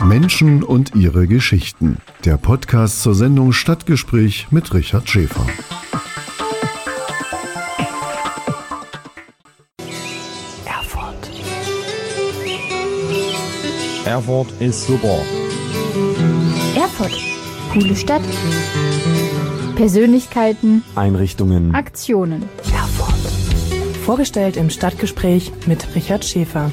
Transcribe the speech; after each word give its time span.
Menschen 0.00 0.62
und 0.62 0.94
ihre 0.94 1.26
Geschichten. 1.26 1.98
Der 2.24 2.38
Podcast 2.38 3.02
zur 3.02 3.14
Sendung 3.14 3.52
Stadtgespräch 3.52 4.46
mit 4.50 4.72
Richard 4.72 5.08
Schäfer. 5.08 5.46
Erfurt. 10.64 11.30
Erfurt 14.06 14.48
ist 14.60 14.86
super. 14.86 15.20
Erfurt. 16.74 17.12
Coole 17.72 17.94
Stadt. 17.94 18.22
Persönlichkeiten. 19.76 20.82
Einrichtungen. 20.94 21.74
Aktionen. 21.74 22.48
Erfurt. 22.72 23.14
Vorgestellt 24.06 24.56
im 24.56 24.70
Stadtgespräch 24.70 25.52
mit 25.66 25.94
Richard 25.94 26.24
Schäfer. 26.24 26.72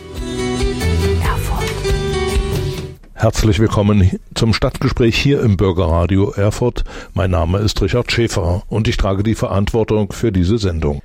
Herzlich 3.25 3.57
willkommen 3.57 4.19
zum 4.35 4.53
Stadtgespräch 4.53 5.17
hier 5.17 5.41
im 5.41 5.57
Bürgerradio 5.57 6.29
Erfurt. 6.33 6.83
Mein 7.15 7.31
Name 7.31 7.57
ist 7.57 7.81
Richard 7.81 8.11
Schäfer 8.11 8.61
und 8.67 8.87
ich 8.87 8.97
trage 8.97 9.23
die 9.23 9.33
Verantwortung 9.33 10.13
für 10.13 10.31
diese 10.31 10.59
Sendung. 10.59 11.01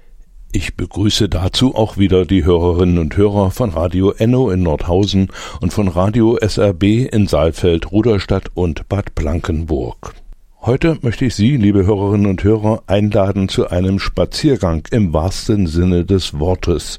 Ich 0.53 0.77
begrüße 0.77 1.31
dazu 1.31 1.75
auch 1.75 1.97
wieder 1.97 2.27
die 2.27 2.45
Hörerinnen 2.45 2.99
und 2.99 3.17
Hörer 3.17 3.51
von 3.51 3.71
Radio 3.71 4.11
Enno 4.11 4.51
in 4.51 4.63
Nordhausen 4.63 5.29
und 5.63 5.73
von 5.73 5.89
Radio 5.89 6.37
SRB 6.37 7.11
in 7.11 7.27
Saalfeld, 7.27 7.91
Ruderstadt 7.91 8.51
und 8.53 8.87
Bad 8.91 9.15
Blankenburg. 9.15 10.13
Heute 10.61 10.99
möchte 11.01 11.25
ich 11.25 11.35
Sie, 11.35 11.57
liebe 11.57 11.87
Hörerinnen 11.87 12.27
und 12.27 12.45
Hörer, 12.45 12.83
einladen 12.87 13.49
zu 13.49 13.71
einem 13.71 13.99
Spaziergang 13.99 14.87
im 14.91 15.15
wahrsten 15.15 15.67
Sinne 15.67 16.05
des 16.05 16.39
Wortes. 16.39 16.99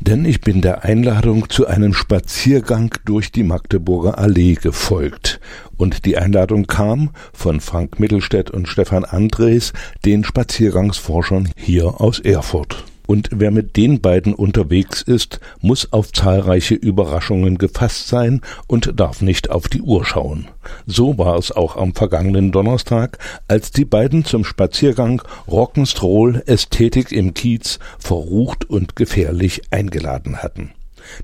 Denn 0.00 0.24
ich 0.24 0.40
bin 0.40 0.62
der 0.62 0.84
Einladung 0.84 1.50
zu 1.50 1.66
einem 1.66 1.92
Spaziergang 1.92 2.94
durch 3.04 3.32
die 3.32 3.42
Magdeburger 3.42 4.18
Allee 4.18 4.54
gefolgt. 4.54 5.40
Und 5.76 6.06
die 6.06 6.16
Einladung 6.16 6.66
kam 6.66 7.10
von 7.34 7.60
Frank 7.60 8.00
Mittelstädt 8.00 8.50
und 8.50 8.66
Stefan 8.66 9.04
Andres, 9.04 9.74
den 10.06 10.24
Spaziergangsforschern 10.24 11.50
hier 11.54 12.00
aus 12.00 12.18
Erfurt. 12.18 12.84
Und 13.10 13.28
wer 13.32 13.50
mit 13.50 13.76
den 13.76 14.00
beiden 14.00 14.34
unterwegs 14.34 15.02
ist, 15.02 15.40
muss 15.60 15.92
auf 15.92 16.12
zahlreiche 16.12 16.76
Überraschungen 16.76 17.58
gefasst 17.58 18.06
sein 18.06 18.40
und 18.68 19.00
darf 19.00 19.20
nicht 19.20 19.50
auf 19.50 19.66
die 19.66 19.82
Uhr 19.82 20.04
schauen. 20.04 20.46
So 20.86 21.18
war 21.18 21.36
es 21.36 21.50
auch 21.50 21.76
am 21.76 21.92
vergangenen 21.92 22.52
Donnerstag, 22.52 23.18
als 23.48 23.72
die 23.72 23.84
beiden 23.84 24.24
zum 24.24 24.44
Spaziergang 24.44 25.22
Rock'n'Stroll 25.48 26.46
Ästhetik 26.46 27.10
im 27.10 27.34
Kiez 27.34 27.80
verrucht 27.98 28.70
und 28.70 28.94
gefährlich 28.94 29.62
eingeladen 29.72 30.36
hatten. 30.36 30.70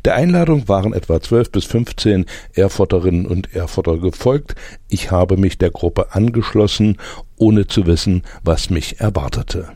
Der 0.04 0.16
Einladung 0.16 0.66
waren 0.66 0.92
etwa 0.92 1.20
zwölf 1.20 1.52
bis 1.52 1.66
fünfzehn 1.66 2.26
Erfurterinnen 2.52 3.26
und 3.26 3.54
Erfurter 3.54 3.98
gefolgt. 3.98 4.56
Ich 4.88 5.12
habe 5.12 5.36
mich 5.36 5.56
der 5.56 5.70
Gruppe 5.70 6.16
angeschlossen, 6.16 6.96
ohne 7.36 7.68
zu 7.68 7.86
wissen, 7.86 8.24
was 8.42 8.70
mich 8.70 8.98
erwartete. 8.98 9.68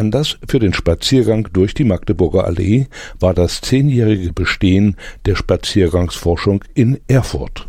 Anlass 0.00 0.38
für 0.48 0.58
den 0.58 0.72
Spaziergang 0.72 1.48
durch 1.52 1.74
die 1.74 1.84
Magdeburger 1.84 2.46
Allee 2.46 2.86
war 3.20 3.34
das 3.34 3.60
zehnjährige 3.60 4.32
Bestehen 4.32 4.96
der 5.26 5.36
Spaziergangsforschung 5.36 6.64
in 6.72 7.00
Erfurt. 7.06 7.66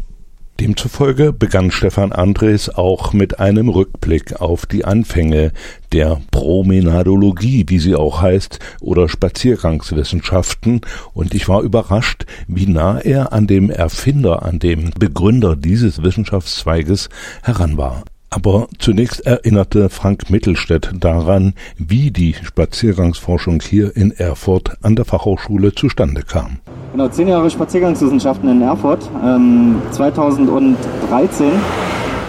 Demzufolge 0.62 1.34
begann 1.34 1.72
Stefan 1.72 2.14
Andres 2.14 2.70
auch 2.70 3.12
mit 3.12 3.40
einem 3.40 3.68
Rückblick 3.68 4.40
auf 4.40 4.66
die 4.66 4.86
Anfänge 4.86 5.52
der 5.92 6.22
Promenadologie, 6.32 7.66
wie 7.68 7.80
sie 7.80 7.96
auch 7.96 8.22
heißt, 8.22 8.59
oder 8.80 9.09
Spaziergangswissenschaften, 9.09 10.82
und 11.14 11.34
ich 11.34 11.50
war 11.50 11.64
überrascht, 11.64 12.26
wie 12.48 12.68
nah 12.68 13.00
er 13.00 13.34
an 13.34 13.48
dem 13.48 13.70
Erfinder, 13.70 14.44
an 14.44 14.59
dem 14.59 14.92
Begründer 14.92 15.58
dieses 15.58 16.02
Wissenschaftszweiges 16.02 17.09
heran 17.42 17.76
war. 17.76 18.04
Aber 18.34 18.68
zunächst 18.80 19.26
erinnerte 19.26 19.90
Frank 19.90 20.30
Mittelstädt 20.30 20.92
daran, 20.97 21.53
wie 21.78 22.12
die 22.12 22.34
Spaziergangsforschung 22.34 23.59
hier 23.59 23.94
in 23.97 24.12
Erfurt 24.12 24.78
an 24.81 24.96
der 24.96 25.03
Fachhochschule 25.03 25.75
zustande 25.75 26.22
kam. 26.22 26.59
Genau, 26.94 27.09
zehn 27.09 27.28
Jahre 27.28 27.50
Spaziergangswissenschaften 27.50 28.50
in 28.50 28.62
Erfurt. 28.62 29.09
Ähm, 29.22 29.81
2013 29.92 31.52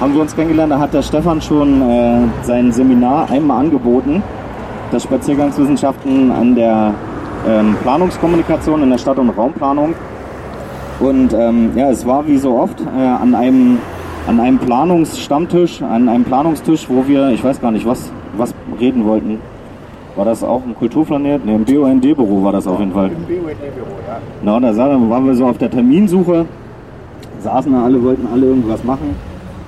haben 0.01 0.15
wir 0.15 0.23
uns 0.23 0.35
kennengelernt, 0.35 0.73
da 0.73 0.81
hat 0.81 0.93
der 0.93 1.03
Stefan 1.03 1.41
schon 1.41 1.81
äh, 1.83 2.27
sein 2.43 2.73
Seminar 2.73 3.31
einmal 3.31 3.65
angeboten. 3.65 4.25
Das 4.91 5.05
Spaziergangswissenschaften 5.05 6.33
an 6.33 6.57
der 6.57 6.95
ähm, 7.47 7.77
Planungskommunikation 7.81 8.83
in 8.83 8.91
der 8.91 8.99
Stadt- 8.99 9.19
und 9.19 9.31
Raumplanung. 9.31 9.95
Und 10.99 11.33
ähm, 11.33 11.77
ja, 11.77 11.91
es 11.91 12.05
war 12.05 12.27
wie 12.27 12.39
so 12.39 12.59
oft 12.59 12.81
äh, 12.81 13.07
an 13.07 13.37
einem 13.37 13.79
an 14.27 14.41
einem 14.41 14.59
Planungsstammtisch, 14.59 15.83
an 15.83 16.09
einem 16.09 16.25
Planungstisch, 16.25 16.89
wo 16.89 17.07
wir, 17.07 17.31
ich 17.31 17.43
weiß 17.43 17.61
gar 17.61 17.71
nicht, 17.71 17.87
was, 17.87 18.11
was 18.37 18.55
reden 18.81 19.05
wollten. 19.05 19.39
War 20.15 20.25
das 20.25 20.45
auch 20.45 20.63
ein 20.65 20.75
Kulturplanet? 20.75 21.45
Ne, 21.45 21.55
im 21.55 21.65
BUND-Büro 21.65 22.45
war 22.45 22.53
das 22.53 22.67
auf 22.67 22.79
jeden 22.79 22.93
Fall. 22.93 23.09
Im 23.09 23.25
BUND-Büro, 23.25 23.97
ja. 24.07 24.19
Na, 24.43 24.61
da 24.61 24.77
waren 24.77 25.27
wir 25.27 25.35
so 25.35 25.47
auf 25.47 25.59
der 25.59 25.71
Terminsuche, 25.71 26.47
saßen 27.41 27.73
da 27.73 27.85
alle, 27.85 28.03
wollten 28.03 28.27
alle 28.33 28.47
irgendwas 28.47 28.85
machen. 28.85 29.17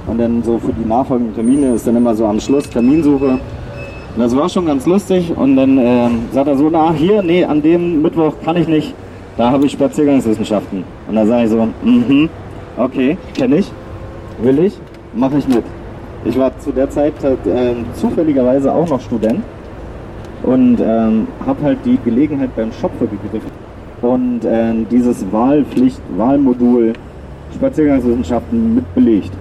Und 0.06 0.18
dann 0.18 0.42
so 0.42 0.58
für 0.58 0.72
die 0.72 0.86
nachfolgenden 0.86 1.34
Termine 1.34 1.74
ist 1.74 1.86
dann 1.86 1.96
immer 1.96 2.14
so 2.14 2.26
am 2.26 2.38
Schluss 2.38 2.68
Terminsuche. 2.68 3.38
Und 4.16 4.18
das 4.18 4.36
war 4.36 4.48
schon 4.48 4.66
ganz 4.66 4.86
lustig. 4.86 5.32
Und 5.34 5.56
dann 5.56 5.78
äh, 5.78 6.10
sagt 6.32 6.46
er 6.46 6.56
so, 6.56 6.68
na 6.70 6.92
hier, 6.92 7.22
nee, 7.22 7.42
an 7.42 7.62
dem 7.62 8.02
Mittwoch 8.02 8.34
kann 8.44 8.56
ich 8.56 8.68
nicht. 8.68 8.94
Da 9.36 9.50
habe 9.50 9.64
ich 9.66 9.72
Spaziergangswissenschaften. 9.72 10.84
Und 11.08 11.14
da 11.16 11.26
sage 11.26 11.44
ich 11.44 11.50
so, 11.50 11.66
mhm, 11.82 12.28
okay, 12.76 13.16
kenne 13.34 13.56
ich. 13.56 13.72
Will 14.42 14.58
ich? 14.58 14.78
Mache 15.14 15.38
ich 15.38 15.48
mit. 15.48 15.64
Ich 16.24 16.38
war 16.38 16.58
zu 16.58 16.72
der 16.72 16.90
Zeit 16.90 17.12
äh, 17.22 17.36
zufälligerweise 17.94 18.72
auch 18.72 18.88
noch 18.88 19.00
Student 19.00 19.42
und 20.42 20.80
ähm, 20.80 21.28
habe 21.46 21.62
halt 21.62 21.78
die 21.84 21.98
Gelegenheit 22.04 22.54
beim 22.56 22.72
Schopfe 22.72 23.06
gegriffen 23.06 23.50
und 24.02 24.44
äh, 24.44 24.74
dieses 24.90 25.30
Wahlpflicht, 25.32 26.00
Wahlmodul 26.16 26.94
Spaziergangswissenschaften 27.54 28.74
mit 28.74 28.94
belegt. 28.94 29.32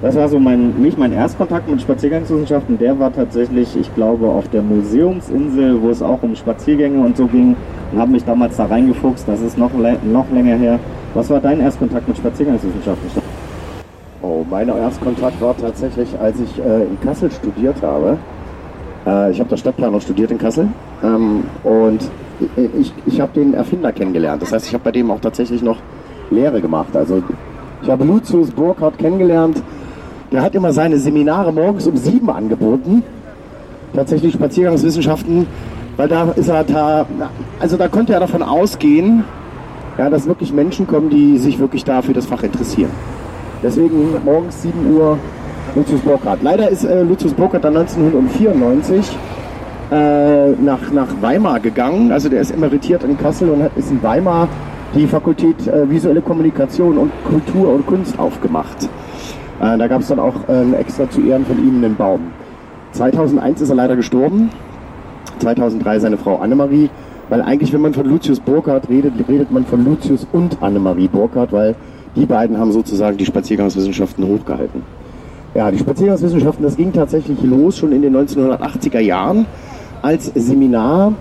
Das 0.00 0.16
war 0.16 0.28
so 0.28 0.40
mein, 0.40 0.70
nicht 0.80 0.98
mein 0.98 1.12
Erstkontakt 1.12 1.70
mit 1.70 1.80
Spaziergangswissenschaften, 1.80 2.78
der 2.78 2.98
war 2.98 3.12
tatsächlich, 3.12 3.76
ich 3.76 3.94
glaube, 3.94 4.26
auf 4.26 4.48
der 4.48 4.62
Museumsinsel, 4.62 5.80
wo 5.80 5.90
es 5.90 6.02
auch 6.02 6.22
um 6.22 6.34
Spaziergänge 6.34 6.98
und 7.04 7.16
so 7.16 7.26
ging 7.26 7.54
und 7.92 7.98
habe 8.00 8.10
mich 8.10 8.24
damals 8.24 8.56
da 8.56 8.66
reingefuchst, 8.66 9.28
das 9.28 9.40
ist 9.40 9.56
noch, 9.56 9.70
noch 9.72 10.30
länger 10.32 10.56
her. 10.56 10.80
Was 11.14 11.30
war 11.30 11.38
dein 11.40 11.60
Erstkontakt 11.60 12.08
mit 12.08 12.16
Spaziergangswissenschaften? 12.16 13.21
Oh, 14.22 14.46
mein 14.48 14.68
Erstkontakt 14.68 15.40
war 15.40 15.56
tatsächlich, 15.56 16.08
als 16.20 16.38
ich 16.38 16.56
äh, 16.58 16.84
in 16.84 17.00
Kassel 17.00 17.28
studiert 17.32 17.82
habe. 17.82 18.18
Äh, 19.04 19.32
ich 19.32 19.40
habe 19.40 19.50
da 19.50 19.56
Stadtplanung 19.56 20.00
studiert 20.00 20.30
in 20.30 20.38
Kassel 20.38 20.68
ähm, 21.02 21.42
und 21.64 22.08
ich, 22.56 22.92
ich 23.04 23.20
habe 23.20 23.32
den 23.34 23.54
Erfinder 23.54 23.92
kennengelernt. 23.92 24.40
Das 24.40 24.52
heißt, 24.52 24.66
ich 24.68 24.74
habe 24.74 24.84
bei 24.84 24.92
dem 24.92 25.10
auch 25.10 25.20
tatsächlich 25.20 25.60
noch 25.60 25.78
Lehre 26.30 26.60
gemacht. 26.60 26.96
Also 26.96 27.22
ich 27.82 27.90
habe 27.90 28.04
Lucius 28.04 28.52
Burkhardt 28.52 28.96
kennengelernt. 28.96 29.60
Der 30.30 30.42
hat 30.42 30.54
immer 30.54 30.72
seine 30.72 30.98
Seminare 30.98 31.52
morgens 31.52 31.88
um 31.88 31.96
sieben 31.96 32.30
angeboten. 32.30 33.02
Tatsächlich 33.92 34.34
Spaziergangswissenschaften, 34.34 35.46
weil 35.96 36.08
da 36.08 36.30
ist 36.30 36.48
er 36.48 36.62
da, 36.64 37.06
also 37.60 37.76
da 37.76 37.88
konnte 37.88 38.14
er 38.14 38.20
davon 38.20 38.42
ausgehen, 38.42 39.24
ja, 39.98 40.08
dass 40.08 40.26
wirklich 40.26 40.52
Menschen 40.52 40.86
kommen, 40.86 41.10
die 41.10 41.38
sich 41.38 41.58
wirklich 41.58 41.84
da 41.84 42.00
für 42.00 42.14
das 42.14 42.24
Fach 42.26 42.42
interessieren. 42.42 42.90
Deswegen 43.62 44.14
morgens 44.24 44.62
7 44.62 44.94
Uhr 44.94 45.18
Lucius 45.74 46.00
Burkhardt. 46.00 46.42
Leider 46.42 46.68
ist 46.68 46.84
äh, 46.84 47.02
Lucius 47.02 47.32
Burkhardt 47.32 47.64
dann 47.64 47.76
1994 47.76 49.16
äh, 49.90 50.50
nach, 50.52 50.90
nach 50.92 51.08
Weimar 51.20 51.60
gegangen. 51.60 52.12
Also 52.12 52.28
der 52.28 52.40
ist 52.40 52.50
emeritiert 52.50 53.04
in 53.04 53.16
Kassel 53.16 53.50
und 53.50 53.70
ist 53.76 53.90
in 53.90 54.02
Weimar 54.02 54.48
die 54.94 55.06
Fakultät 55.06 55.66
äh, 55.66 55.88
Visuelle 55.88 56.20
Kommunikation 56.20 56.98
und 56.98 57.12
Kultur 57.24 57.72
und 57.72 57.86
Kunst 57.86 58.18
aufgemacht. 58.18 58.88
Äh, 59.60 59.78
da 59.78 59.86
gab 59.86 60.00
es 60.00 60.08
dann 60.08 60.18
auch 60.18 60.48
äh, 60.48 60.74
extra 60.74 61.08
zu 61.08 61.22
Ehren 61.22 61.46
von 61.46 61.58
ihm 61.58 61.82
einen 61.82 61.96
Baum. 61.96 62.32
2001 62.92 63.60
ist 63.60 63.70
er 63.70 63.76
leider 63.76 63.96
gestorben. 63.96 64.50
2003 65.38 66.00
seine 66.00 66.18
Frau 66.18 66.36
Annemarie. 66.36 66.90
Weil 67.28 67.40
eigentlich, 67.40 67.72
wenn 67.72 67.80
man 67.80 67.94
von 67.94 68.06
Lucius 68.06 68.40
Burkhardt 68.40 68.90
redet, 68.90 69.14
redet 69.28 69.50
man 69.50 69.64
von 69.64 69.84
Lucius 69.84 70.26
und 70.32 70.62
Annemarie 70.62 71.08
Burkhardt, 71.08 71.52
weil 71.52 71.76
die 72.16 72.26
beiden 72.26 72.58
haben 72.58 72.72
sozusagen 72.72 73.16
die 73.16 73.26
Spaziergangswissenschaften 73.26 74.26
hochgehalten. 74.26 74.82
Ja, 75.54 75.70
die 75.70 75.78
Spaziergangswissenschaften, 75.78 76.64
das 76.64 76.76
ging 76.76 76.92
tatsächlich 76.92 77.42
los 77.42 77.78
schon 77.78 77.92
in 77.92 78.02
den 78.02 78.16
1980er 78.16 79.00
Jahren 79.00 79.46
als 80.00 80.32
Seminar. 80.34 81.12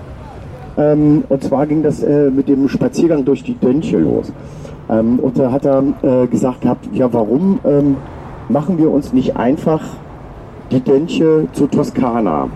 Ähm, 0.77 1.23
und 1.27 1.43
zwar 1.43 1.67
ging 1.67 1.83
das 1.83 2.01
äh, 2.01 2.29
mit 2.29 2.47
dem 2.47 2.69
Spaziergang 2.69 3.25
durch 3.25 3.43
die 3.43 3.55
Dönche 3.55 3.97
los. 3.97 4.31
Ähm, 4.89 5.19
und 5.19 5.37
da 5.37 5.51
hat 5.51 5.65
er 5.65 5.83
äh, 6.01 6.27
gesagt 6.27 6.61
gehabt, 6.61 6.87
ja, 6.93 7.11
warum 7.11 7.59
ähm, 7.65 7.97
machen 8.49 8.77
wir 8.77 8.89
uns 8.89 9.13
nicht 9.13 9.35
einfach 9.35 9.81
die 10.71 10.79
Dönche 10.79 11.47
zu 11.51 11.67
Toskana? 11.67 12.47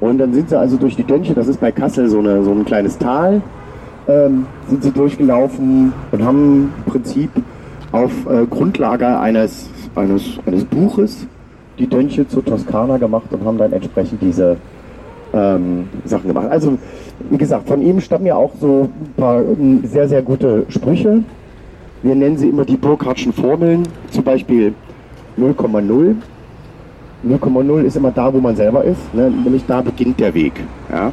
Und 0.00 0.18
dann 0.18 0.32
sind 0.34 0.48
sie 0.48 0.58
also 0.58 0.76
durch 0.76 0.96
die 0.96 1.04
Dönche, 1.04 1.32
das 1.32 1.46
ist 1.46 1.60
bei 1.60 1.70
Kassel 1.70 2.08
so, 2.08 2.18
eine, 2.18 2.42
so 2.42 2.50
ein 2.50 2.64
kleines 2.64 2.98
Tal, 2.98 3.40
ähm, 4.08 4.46
sind 4.68 4.82
sie 4.82 4.90
durchgelaufen 4.90 5.92
und 6.10 6.24
haben 6.24 6.72
im 6.84 6.92
Prinzip 6.92 7.30
auf 7.92 8.12
äh, 8.28 8.46
Grundlage 8.46 9.18
eines, 9.18 9.68
eines, 9.94 10.38
eines 10.46 10.64
Buches 10.64 11.26
die 11.78 11.86
Dönche 11.86 12.26
zu 12.26 12.42
Toskana 12.42 12.96
gemacht 12.98 13.26
und 13.30 13.44
haben 13.44 13.58
dann 13.58 13.72
entsprechend 13.72 14.20
diese 14.22 14.56
ähm, 15.32 15.88
Sachen 16.04 16.28
gemacht. 16.28 16.48
Also, 16.50 16.78
wie 17.30 17.38
gesagt, 17.38 17.68
von 17.68 17.80
ihm 17.82 18.00
stammen 18.00 18.26
ja 18.26 18.34
auch 18.34 18.52
so 18.60 18.88
ein 18.90 19.14
paar 19.16 19.40
ähm, 19.40 19.80
sehr, 19.84 20.08
sehr 20.08 20.22
gute 20.22 20.66
Sprüche. 20.68 21.22
Wir 22.02 22.14
nennen 22.14 22.36
sie 22.36 22.48
immer 22.48 22.64
die 22.64 22.76
Burkhardtschen 22.76 23.32
Formeln, 23.32 23.84
zum 24.10 24.24
Beispiel 24.24 24.74
0,0. 25.38 26.16
0,0 27.24 27.82
ist 27.82 27.96
immer 27.96 28.10
da, 28.10 28.32
wo 28.34 28.38
man 28.38 28.56
selber 28.56 28.82
ist, 28.84 29.14
ne? 29.14 29.30
nämlich 29.30 29.64
da 29.66 29.80
beginnt 29.80 30.18
der 30.18 30.34
Weg. 30.34 30.52
Ja? 30.90 31.12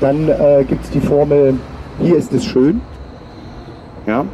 Dann 0.00 0.28
äh, 0.28 0.64
gibt 0.68 0.84
es 0.84 0.90
die 0.90 1.00
Formel, 1.00 1.54
hier 2.00 2.16
ist 2.16 2.32
es 2.32 2.44
schön. 2.44 2.80
Ja? 4.06 4.24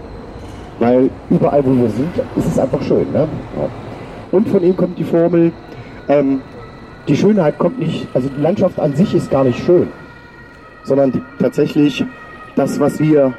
Weil 0.78 1.10
überall, 1.28 1.64
wo 1.64 1.70
wir 1.76 1.90
sind, 1.90 2.10
ist 2.36 2.46
es 2.46 2.58
einfach 2.58 2.82
schön. 2.82 3.10
Ne? 3.12 3.28
Ja. 3.56 3.68
Und 4.32 4.48
von 4.48 4.62
ihm 4.62 4.76
kommt 4.76 4.98
die 4.98 5.04
Formel, 5.04 5.52
ähm, 6.08 6.40
die 7.08 7.16
Schönheit 7.16 7.58
kommt 7.58 7.78
nicht, 7.78 8.06
also 8.14 8.28
die 8.28 8.40
Landschaft 8.40 8.78
an 8.78 8.94
sich 8.94 9.14
ist 9.14 9.30
gar 9.30 9.44
nicht 9.44 9.64
schön, 9.64 9.88
sondern 10.84 11.12
die, 11.12 11.22
tatsächlich 11.38 12.04
das, 12.56 12.78
was 12.78 13.00
wir 13.00 13.34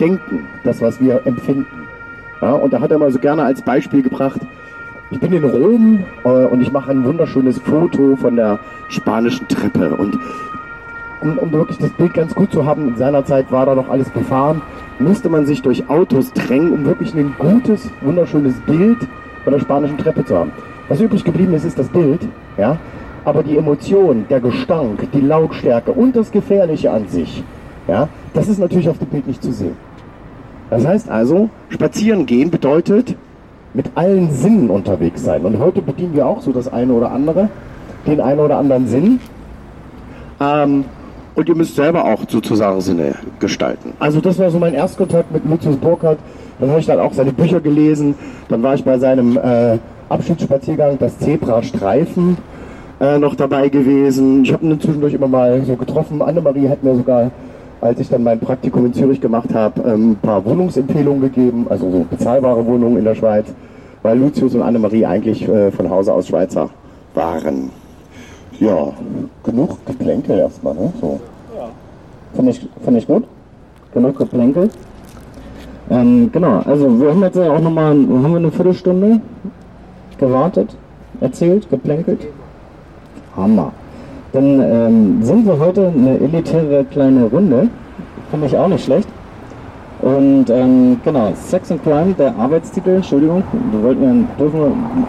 denken, 0.00 0.46
das, 0.64 0.80
was 0.80 1.00
wir 1.00 1.26
empfinden. 1.26 1.66
Ja, 2.40 2.52
und 2.52 2.72
da 2.72 2.80
hat 2.80 2.90
er 2.90 2.98
mal 2.98 3.10
so 3.10 3.18
gerne 3.18 3.44
als 3.44 3.62
Beispiel 3.62 4.02
gebracht, 4.02 4.40
ich 5.10 5.20
bin 5.20 5.32
in 5.32 5.44
Rom 5.44 6.04
äh, 6.24 6.28
und 6.28 6.60
ich 6.60 6.72
mache 6.72 6.90
ein 6.90 7.04
wunderschönes 7.04 7.58
Foto 7.58 8.16
von 8.16 8.36
der 8.36 8.58
spanischen 8.88 9.46
Treppe. 9.48 9.94
Und 9.94 10.18
um, 11.24 11.38
um, 11.38 11.52
wirklich 11.52 11.78
das 11.78 11.90
Bild 11.90 12.14
ganz 12.14 12.34
gut 12.34 12.52
zu 12.52 12.64
haben, 12.64 12.88
in 12.88 12.96
seiner 12.96 13.24
Zeit 13.24 13.50
war 13.50 13.66
da 13.66 13.74
noch 13.74 13.88
alles 13.88 14.10
befahren, 14.10 14.62
musste 14.98 15.28
man 15.28 15.46
sich 15.46 15.62
durch 15.62 15.88
Autos 15.88 16.32
drängen, 16.32 16.72
um 16.72 16.84
wirklich 16.84 17.14
ein 17.14 17.34
gutes, 17.38 17.90
wunderschönes 18.02 18.54
Bild 18.60 18.98
von 19.42 19.52
der 19.52 19.60
spanischen 19.60 19.98
Treppe 19.98 20.24
zu 20.24 20.36
haben. 20.36 20.52
Was 20.88 21.00
übrig 21.00 21.24
geblieben 21.24 21.54
ist, 21.54 21.64
ist 21.64 21.78
das 21.78 21.88
Bild, 21.88 22.20
ja, 22.58 22.78
aber 23.24 23.42
die 23.42 23.56
Emotion, 23.56 24.26
der 24.28 24.40
Gestank, 24.40 25.08
die 25.12 25.22
Lautstärke 25.22 25.92
und 25.92 26.14
das 26.14 26.30
Gefährliche 26.30 26.90
an 26.90 27.08
sich, 27.08 27.42
ja, 27.88 28.08
das 28.34 28.48
ist 28.48 28.58
natürlich 28.58 28.88
auf 28.88 28.98
dem 28.98 29.08
Bild 29.08 29.26
nicht 29.26 29.42
zu 29.42 29.52
sehen. 29.52 29.76
Das 30.70 30.86
heißt 30.86 31.10
also, 31.10 31.48
spazieren 31.70 32.26
gehen 32.26 32.50
bedeutet 32.50 33.16
mit 33.74 33.90
allen 33.94 34.30
Sinnen 34.30 34.70
unterwegs 34.70 35.22
sein. 35.22 35.44
Und 35.44 35.58
heute 35.58 35.82
bedienen 35.82 36.14
wir 36.14 36.26
auch 36.26 36.40
so 36.40 36.52
das 36.52 36.72
eine 36.72 36.92
oder 36.92 37.10
andere, 37.10 37.48
den 38.06 38.20
einen 38.20 38.40
oder 38.40 38.58
anderen 38.58 38.86
Sinn. 38.86 39.20
Ähm, 40.40 40.84
und 41.34 41.48
ihr 41.48 41.54
müsst 41.54 41.76
selber 41.76 42.04
auch 42.04 42.20
sozusagen 42.28 42.80
Sinne 42.80 43.14
gestalten. 43.40 43.92
Also 43.98 44.20
das 44.20 44.38
war 44.38 44.50
so 44.50 44.58
mein 44.58 44.74
Erstkontakt 44.74 45.32
mit 45.32 45.44
Lucius 45.44 45.76
Burkhardt. 45.76 46.18
Dann 46.60 46.70
habe 46.70 46.80
ich 46.80 46.86
dann 46.86 47.00
auch 47.00 47.12
seine 47.12 47.32
Bücher 47.32 47.60
gelesen. 47.60 48.14
Dann 48.48 48.62
war 48.62 48.74
ich 48.74 48.84
bei 48.84 48.98
seinem 48.98 49.36
äh, 49.36 49.78
Abschiedsspaziergang, 50.08 50.98
das 50.98 51.18
Zebrastreifen, 51.18 52.36
äh, 53.00 53.18
noch 53.18 53.34
dabei 53.34 53.68
gewesen. 53.68 54.44
Ich 54.44 54.52
habe 54.52 54.64
ihn 54.64 54.80
zwischendurch 54.80 55.14
immer 55.14 55.28
mal 55.28 55.62
so 55.64 55.74
getroffen. 55.74 56.22
Annemarie 56.22 56.68
hat 56.68 56.84
mir 56.84 56.94
sogar, 56.94 57.30
als 57.80 57.98
ich 57.98 58.08
dann 58.08 58.22
mein 58.22 58.38
Praktikum 58.38 58.86
in 58.86 58.94
Zürich 58.94 59.20
gemacht 59.20 59.52
habe, 59.52 59.80
ähm, 59.82 60.12
ein 60.12 60.16
paar 60.16 60.44
Wohnungsempfehlungen 60.44 61.20
gegeben, 61.20 61.66
also 61.68 61.90
so 61.90 62.06
bezahlbare 62.08 62.64
Wohnungen 62.64 62.98
in 62.98 63.04
der 63.04 63.16
Schweiz, 63.16 63.46
weil 64.02 64.18
Lucius 64.18 64.54
und 64.54 64.62
Annemarie 64.62 65.04
eigentlich 65.04 65.48
äh, 65.48 65.72
von 65.72 65.90
Hause 65.90 66.12
aus 66.12 66.28
Schweizer 66.28 66.70
waren. 67.14 67.70
Ja, 68.60 68.92
genug 69.42 69.84
Geplänkel 69.84 70.38
erstmal, 70.38 70.74
ne? 70.74 70.92
So. 71.00 71.20
Ja. 71.56 71.68
Finde 72.34 72.50
ich, 72.52 72.68
find 72.84 72.98
ich 72.98 73.06
gut. 73.06 73.24
Genug 73.92 74.18
Geplänkel. 74.18 74.70
Ähm, 75.90 76.30
genau, 76.32 76.60
also 76.64 77.00
wir 77.00 77.10
haben 77.10 77.22
jetzt 77.22 77.38
auch 77.38 77.60
nochmal 77.60 77.90
haben 77.90 78.30
wir 78.30 78.36
eine 78.36 78.50
Viertelstunde 78.50 79.20
gewartet, 80.18 80.74
erzählt, 81.20 81.68
geplänkelt. 81.68 82.26
Hammer. 83.36 83.72
Dann 84.32 84.60
ähm, 84.60 85.22
sind 85.22 85.46
wir 85.46 85.58
heute 85.58 85.88
eine 85.88 86.18
elitäre 86.18 86.84
kleine 86.84 87.24
Runde. 87.24 87.68
Finde 88.30 88.46
ich 88.46 88.56
auch 88.56 88.68
nicht 88.68 88.84
schlecht. 88.84 89.08
Und 90.04 90.50
ähm, 90.50 90.98
genau, 91.02 91.32
Sex 91.34 91.72
and 91.72 91.82
Crime, 91.82 92.12
der 92.18 92.36
Arbeitstitel, 92.36 92.96
Entschuldigung, 92.96 93.42
wir 93.72 93.82
wollten 93.82 94.02
ja, 94.02 94.12
dürfen 94.38 94.60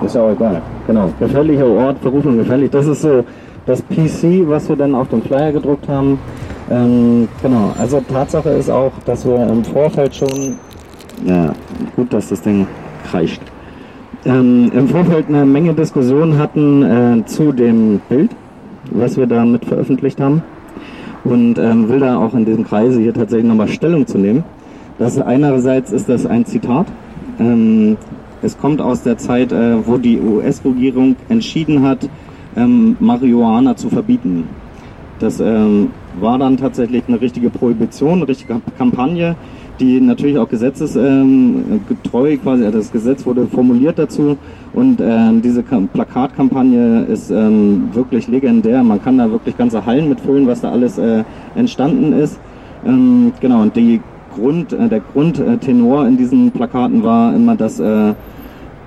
ist 0.05 0.15
ja 0.15 0.21
auch 0.21 0.31
egal. 0.31 0.61
Genau, 0.87 1.09
gefährlicher 1.19 1.67
Ort, 1.67 1.99
Berufung 1.99 2.37
gefährlich. 2.37 2.71
Das 2.71 2.87
ist 2.87 3.01
so 3.01 3.25
das 3.65 3.81
PC, 3.81 4.47
was 4.47 4.69
wir 4.69 4.77
dann 4.77 4.95
auf 4.95 5.09
dem 5.09 5.21
Flyer 5.21 5.51
gedruckt 5.51 5.89
haben. 5.89 6.17
Ähm, 6.71 7.27
genau, 7.41 7.73
also 7.77 7.99
Tatsache 8.09 8.51
ist 8.51 8.69
auch, 8.69 8.93
dass 9.05 9.25
wir 9.25 9.35
im 9.49 9.65
Vorfeld 9.65 10.15
schon, 10.15 10.55
ja, 11.25 11.51
gut, 11.97 12.13
dass 12.13 12.29
das 12.29 12.41
Ding 12.41 12.65
kreischt, 13.11 13.41
ähm, 14.23 14.71
im 14.73 14.87
Vorfeld 14.87 15.27
eine 15.27 15.45
Menge 15.45 15.73
Diskussionen 15.73 16.39
hatten 16.39 16.83
äh, 16.83 17.25
zu 17.25 17.51
dem 17.51 17.99
Bild, 18.07 18.31
was 18.91 19.17
wir 19.17 19.27
damit 19.27 19.65
veröffentlicht 19.65 20.21
haben. 20.21 20.41
Und 21.25 21.57
ähm, 21.57 21.89
will 21.89 21.99
da 21.99 22.17
auch 22.17 22.33
in 22.33 22.45
diesem 22.45 22.63
Kreise 22.63 23.01
hier 23.01 23.13
tatsächlich 23.13 23.49
nochmal 23.49 23.67
Stellung 23.67 24.07
zu 24.07 24.17
nehmen. 24.17 24.45
Das 24.97 25.19
einerseits 25.19 25.91
ist 25.91 26.07
das 26.07 26.25
ein 26.25 26.45
Zitat. 26.45 26.87
Ähm, 27.39 27.97
es 28.41 28.57
kommt 28.57 28.79
aus 28.79 29.03
der 29.03 29.17
Zeit, 29.17 29.51
äh, 29.51 29.85
wo 29.85 29.97
die 29.97 30.19
US-Regierung 30.19 31.15
entschieden 31.27 31.83
hat, 31.83 32.07
ähm, 32.55 32.95
Marihuana 32.99 33.75
zu 33.75 33.89
verbieten. 33.89 34.47
Das 35.19 35.39
ähm, 35.39 35.89
war 36.19 36.37
dann 36.37 36.57
tatsächlich 36.57 37.03
eine 37.07 37.19
richtige 37.19 37.49
Prohibition, 37.49 38.19
eine 38.19 38.27
richtige 38.27 38.61
Kampagne, 38.77 39.35
die 39.79 39.99
natürlich 39.99 40.37
auch 40.37 40.47
gesetzesgetreu 40.47 42.31
ähm, 42.31 42.41
quasi, 42.41 42.65
also 42.65 42.77
das 42.77 42.91
Gesetz 42.91 43.25
wurde 43.25 43.47
formuliert 43.47 43.99
dazu 43.99 44.37
und 44.73 45.01
äh, 45.01 45.31
diese 45.43 45.63
Plakatkampagne 45.63 47.05
ist 47.05 47.31
ähm, 47.31 47.89
wirklich 47.93 48.27
legendär. 48.27 48.83
Man 48.83 49.01
kann 49.01 49.17
da 49.17 49.29
wirklich 49.29 49.57
ganze 49.57 49.85
Hallen 49.85 50.07
mitfüllen, 50.07 50.47
was 50.47 50.61
da 50.61 50.71
alles 50.71 50.97
äh, 50.97 51.23
entstanden 51.55 52.13
ist. 52.13 52.39
Ähm, 52.85 53.33
genau, 53.41 53.61
und 53.61 53.75
die 53.75 53.99
Grund, 54.35 54.73
äh, 54.73 54.87
der 54.87 54.99
Grundtenor 54.99 56.07
in 56.07 56.17
diesen 56.17 56.51
Plakaten 56.51 57.03
war 57.03 57.33
immer, 57.33 57.55
dass 57.55 57.79
äh, 57.79 58.13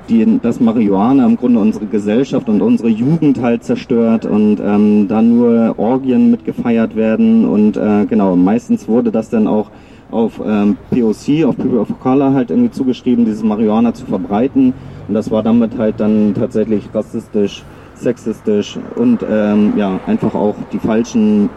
die, 0.08 0.38
dass 0.40 0.60
Marihuana 0.60 1.26
im 1.26 1.36
Grunde 1.36 1.60
unsere 1.60 1.86
Gesellschaft 1.86 2.48
und 2.48 2.62
unsere 2.62 2.88
Jugend 2.88 3.40
halt 3.42 3.64
zerstört 3.64 4.24
und 4.24 4.60
ähm, 4.60 5.06
dann 5.08 5.36
nur 5.36 5.78
Orgien 5.78 6.30
mitgefeiert 6.30 6.96
werden 6.96 7.44
und 7.44 7.76
äh, 7.76 8.06
genau, 8.06 8.36
meistens 8.36 8.88
wurde 8.88 9.10
das 9.10 9.30
dann 9.30 9.46
auch 9.46 9.70
auf 10.10 10.40
ähm, 10.44 10.76
POC, 10.90 11.44
auf 11.44 11.56
People 11.56 11.80
of 11.80 11.88
Color 12.00 12.32
halt 12.32 12.50
irgendwie 12.50 12.70
zugeschrieben, 12.70 13.24
dieses 13.24 13.42
Marihuana 13.42 13.92
zu 13.92 14.06
verbreiten 14.06 14.72
und 15.06 15.14
das 15.14 15.30
war 15.30 15.42
damit 15.42 15.76
halt 15.76 16.00
dann 16.00 16.34
tatsächlich 16.34 16.88
rassistisch, 16.94 17.62
sexistisch 17.94 18.78
und 18.96 19.24
ähm, 19.28 19.74
ja, 19.76 20.00
einfach 20.06 20.34
auch 20.34 20.54
die 20.72 20.78
falschen 20.78 21.50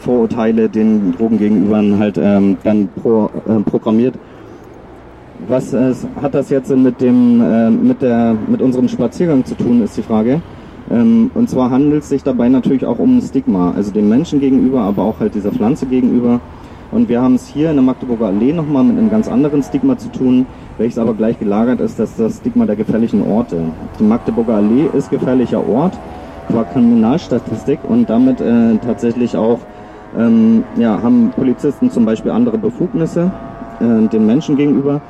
Vorurteile 0.00 0.68
den 0.68 1.12
Drogen 1.12 1.38
gegenüber 1.38 1.82
halt 1.98 2.18
ähm, 2.18 2.56
dann 2.64 2.88
pro, 2.88 3.30
äh, 3.48 3.60
programmiert. 3.60 4.14
Was 5.48 5.72
äh, 5.72 5.94
hat 6.20 6.34
das 6.34 6.50
jetzt 6.50 6.74
mit 6.74 7.00
dem 7.00 7.40
äh, 7.40 7.70
mit 7.70 8.02
der 8.02 8.36
mit 8.46 8.60
unserem 8.60 8.88
Spaziergang 8.88 9.44
zu 9.44 9.54
tun, 9.54 9.82
ist 9.82 9.96
die 9.96 10.02
Frage. 10.02 10.42
Ähm, 10.90 11.30
und 11.34 11.48
zwar 11.48 11.70
handelt 11.70 12.02
es 12.02 12.08
sich 12.08 12.22
dabei 12.22 12.48
natürlich 12.48 12.84
auch 12.84 12.98
um 12.98 13.18
ein 13.18 13.22
Stigma, 13.22 13.72
also 13.72 13.92
dem 13.92 14.08
Menschen 14.08 14.40
gegenüber, 14.40 14.80
aber 14.80 15.02
auch 15.02 15.20
halt 15.20 15.34
dieser 15.34 15.52
Pflanze 15.52 15.86
gegenüber. 15.86 16.40
Und 16.92 17.08
wir 17.08 17.22
haben 17.22 17.36
es 17.36 17.46
hier 17.46 17.70
in 17.70 17.76
der 17.76 17.84
Magdeburger 17.84 18.26
Allee 18.26 18.52
nochmal 18.52 18.82
mit 18.82 18.98
einem 18.98 19.10
ganz 19.10 19.28
anderen 19.28 19.62
Stigma 19.62 19.96
zu 19.96 20.10
tun, 20.10 20.46
welches 20.76 20.98
aber 20.98 21.14
gleich 21.14 21.38
gelagert 21.38 21.80
ist, 21.80 22.00
das 22.00 22.10
ist 22.10 22.20
das 22.20 22.36
Stigma 22.38 22.66
der 22.66 22.74
gefährlichen 22.74 23.22
Orte. 23.22 23.58
Die 24.00 24.02
Magdeburger 24.02 24.54
Allee 24.54 24.88
ist 24.92 25.08
gefährlicher 25.08 25.66
Ort 25.68 25.96
qua 26.50 26.64
Kriminalstatistik 26.64 27.78
und 27.88 28.10
damit 28.10 28.40
äh, 28.40 28.76
tatsächlich 28.84 29.36
auch 29.36 29.60
ähm, 30.18 30.64
ja, 30.76 31.00
haben 31.02 31.30
Polizisten 31.36 31.90
zum 31.90 32.04
Beispiel 32.04 32.32
andere 32.32 32.58
Befugnisse 32.58 33.30
äh, 33.80 34.08
den 34.08 34.26
Menschen 34.26 34.56
gegenüber. 34.56 35.00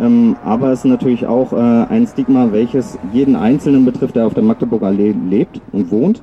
Ähm, 0.00 0.36
aber 0.44 0.72
es 0.72 0.80
ist 0.80 0.84
natürlich 0.84 1.26
auch 1.26 1.52
äh, 1.52 1.56
ein 1.56 2.06
Stigma, 2.06 2.48
welches 2.52 2.98
jeden 3.12 3.36
Einzelnen 3.36 3.84
betrifft, 3.84 4.16
der 4.16 4.26
auf 4.26 4.34
der 4.34 4.42
Magdeburger 4.42 4.86
Allee 4.86 5.14
lebt 5.28 5.60
und 5.72 5.90
wohnt, 5.90 6.22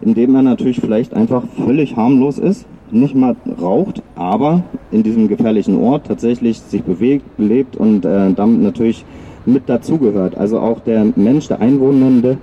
indem 0.00 0.34
er 0.34 0.42
natürlich 0.42 0.80
vielleicht 0.80 1.14
einfach 1.14 1.42
völlig 1.64 1.96
harmlos 1.96 2.38
ist, 2.38 2.66
nicht 2.90 3.14
mal 3.14 3.34
raucht, 3.60 4.02
aber 4.14 4.62
in 4.90 5.02
diesem 5.02 5.28
gefährlichen 5.28 5.78
Ort 5.80 6.06
tatsächlich 6.06 6.60
sich 6.60 6.82
bewegt, 6.82 7.24
lebt 7.38 7.76
und 7.76 8.04
äh, 8.04 8.32
damit 8.34 8.62
natürlich 8.62 9.04
mit 9.46 9.68
dazugehört. 9.68 10.36
Also 10.36 10.60
auch 10.60 10.80
der 10.80 11.06
Mensch, 11.16 11.48
der 11.48 11.60
Einwohnende, 11.60 12.38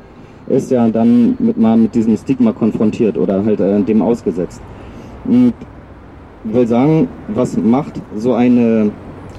ist 0.52 0.72
ja 0.72 0.88
dann 0.90 1.36
mit 1.40 1.58
mal 1.58 1.78
mit 1.78 1.96
diesem 1.96 2.18
Stigma 2.18 2.52
konfrontiert 2.52 3.18
oder 3.18 3.44
halt 3.46 3.60
äh, 3.60 3.82
dem 3.82 4.02
ausgesetzt. 4.02 4.62
Und 5.26 5.54
will 6.44 6.68
sagen, 6.68 7.08
was 7.28 7.58
macht 7.58 8.02
so 8.16 8.34
eine 8.34 8.92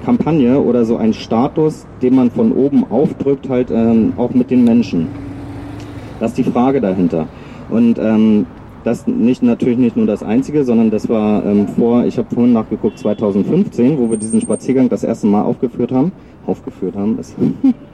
Kampagne 0.05 0.59
oder 0.59 0.85
so 0.85 0.97
ein 0.97 1.13
Status, 1.13 1.85
den 2.01 2.15
man 2.15 2.31
von 2.31 2.51
oben 2.51 2.85
aufdrückt, 2.89 3.49
halt 3.49 3.71
ähm, 3.71 4.13
auch 4.17 4.33
mit 4.33 4.51
den 4.51 4.63
Menschen? 4.63 5.07
Das 6.19 6.31
ist 6.31 6.37
die 6.37 6.43
Frage 6.43 6.81
dahinter. 6.81 7.27
Und 7.69 7.99
ähm, 7.99 8.45
Das 8.83 9.07
nicht 9.07 9.41
natürlich 9.41 9.77
nicht 9.77 9.95
nur 9.95 10.05
das 10.05 10.23
einzige, 10.23 10.65
sondern 10.65 10.91
das 10.91 11.07
war 11.07 11.45
ähm, 11.45 11.67
vor, 11.69 12.03
ich 12.03 12.17
habe 12.17 12.27
vorhin 12.33 12.51
nachgeguckt, 12.51 12.99
2015, 12.99 13.97
wo 13.97 14.09
wir 14.09 14.17
diesen 14.17 14.41
Spaziergang 14.41 14.89
das 14.89 15.03
erste 15.03 15.27
Mal 15.27 15.43
aufgeführt 15.43 15.93
haben. 15.93 16.11
Aufgeführt 16.45 16.95
haben 16.95 17.17
ist. 17.17 17.35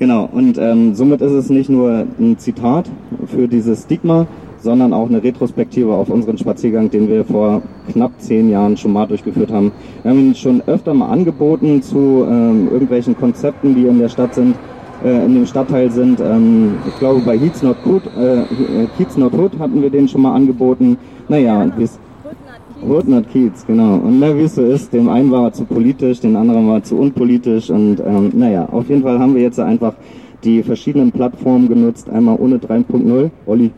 genau, 0.00 0.28
und 0.32 0.58
ähm, 0.58 0.96
somit 0.96 1.20
ist 1.20 1.30
es 1.30 1.48
nicht 1.48 1.70
nur 1.70 2.06
ein 2.18 2.36
Zitat 2.38 2.90
für 3.26 3.46
dieses 3.46 3.84
Stigma, 3.84 4.26
sondern 4.62 4.92
auch 4.92 5.08
eine 5.08 5.22
Retrospektive 5.22 5.94
auf 5.94 6.10
unseren 6.10 6.36
Spaziergang, 6.38 6.90
den 6.90 7.08
wir 7.08 7.24
vor 7.24 7.62
knapp 7.92 8.12
zehn 8.18 8.50
Jahren 8.50 8.76
schon 8.76 8.92
mal 8.92 9.06
durchgeführt 9.06 9.52
haben. 9.52 9.72
Wir 10.02 10.10
haben 10.10 10.18
ihn 10.18 10.34
schon 10.34 10.62
öfter 10.66 10.92
mal 10.92 11.08
angeboten 11.08 11.82
zu 11.82 12.26
ähm, 12.28 12.68
irgendwelchen 12.70 13.16
Konzepten, 13.16 13.74
die 13.74 13.86
in 13.86 13.98
der 13.98 14.08
Stadt 14.08 14.34
sind, 14.34 14.56
äh, 15.04 15.24
in 15.24 15.34
dem 15.34 15.46
Stadtteil 15.46 15.90
sind. 15.90 16.20
Ähm, 16.20 16.74
ich 16.86 16.98
glaube, 16.98 17.20
bei 17.20 17.38
Heats 17.38 17.62
Not 17.62 17.76
Good, 17.84 18.02
äh, 18.18 18.42
Heats 18.98 19.16
Not 19.16 19.32
Hood 19.32 19.58
hatten 19.58 19.80
wir 19.80 19.90
den 19.90 20.08
schon 20.08 20.22
mal 20.22 20.34
angeboten. 20.34 20.98
Naja, 21.28 21.66
wie 21.76 21.84
es 21.84 21.98
Not 22.82 23.30
Kiez, 23.30 23.66
genau. 23.66 23.94
Und 23.96 24.20
na, 24.20 24.36
wie 24.36 24.42
es 24.42 24.54
so 24.54 24.64
ist, 24.64 24.92
dem 24.92 25.08
einen 25.08 25.30
war 25.30 25.44
er 25.44 25.52
zu 25.52 25.64
politisch, 25.64 26.20
dem 26.20 26.36
anderen 26.36 26.66
war 26.68 26.76
er 26.76 26.82
zu 26.82 26.96
unpolitisch 26.96 27.70
und 27.70 28.00
ähm, 28.00 28.32
naja, 28.34 28.68
auf 28.70 28.88
jeden 28.88 29.02
Fall 29.02 29.18
haben 29.18 29.34
wir 29.34 29.42
jetzt 29.42 29.60
einfach 29.60 29.94
die 30.44 30.62
verschiedenen 30.62 31.12
Plattformen 31.12 31.68
genutzt, 31.68 32.08
einmal 32.08 32.36
ohne 32.38 32.56
3.0. 32.56 33.30
Olli, 33.46 33.70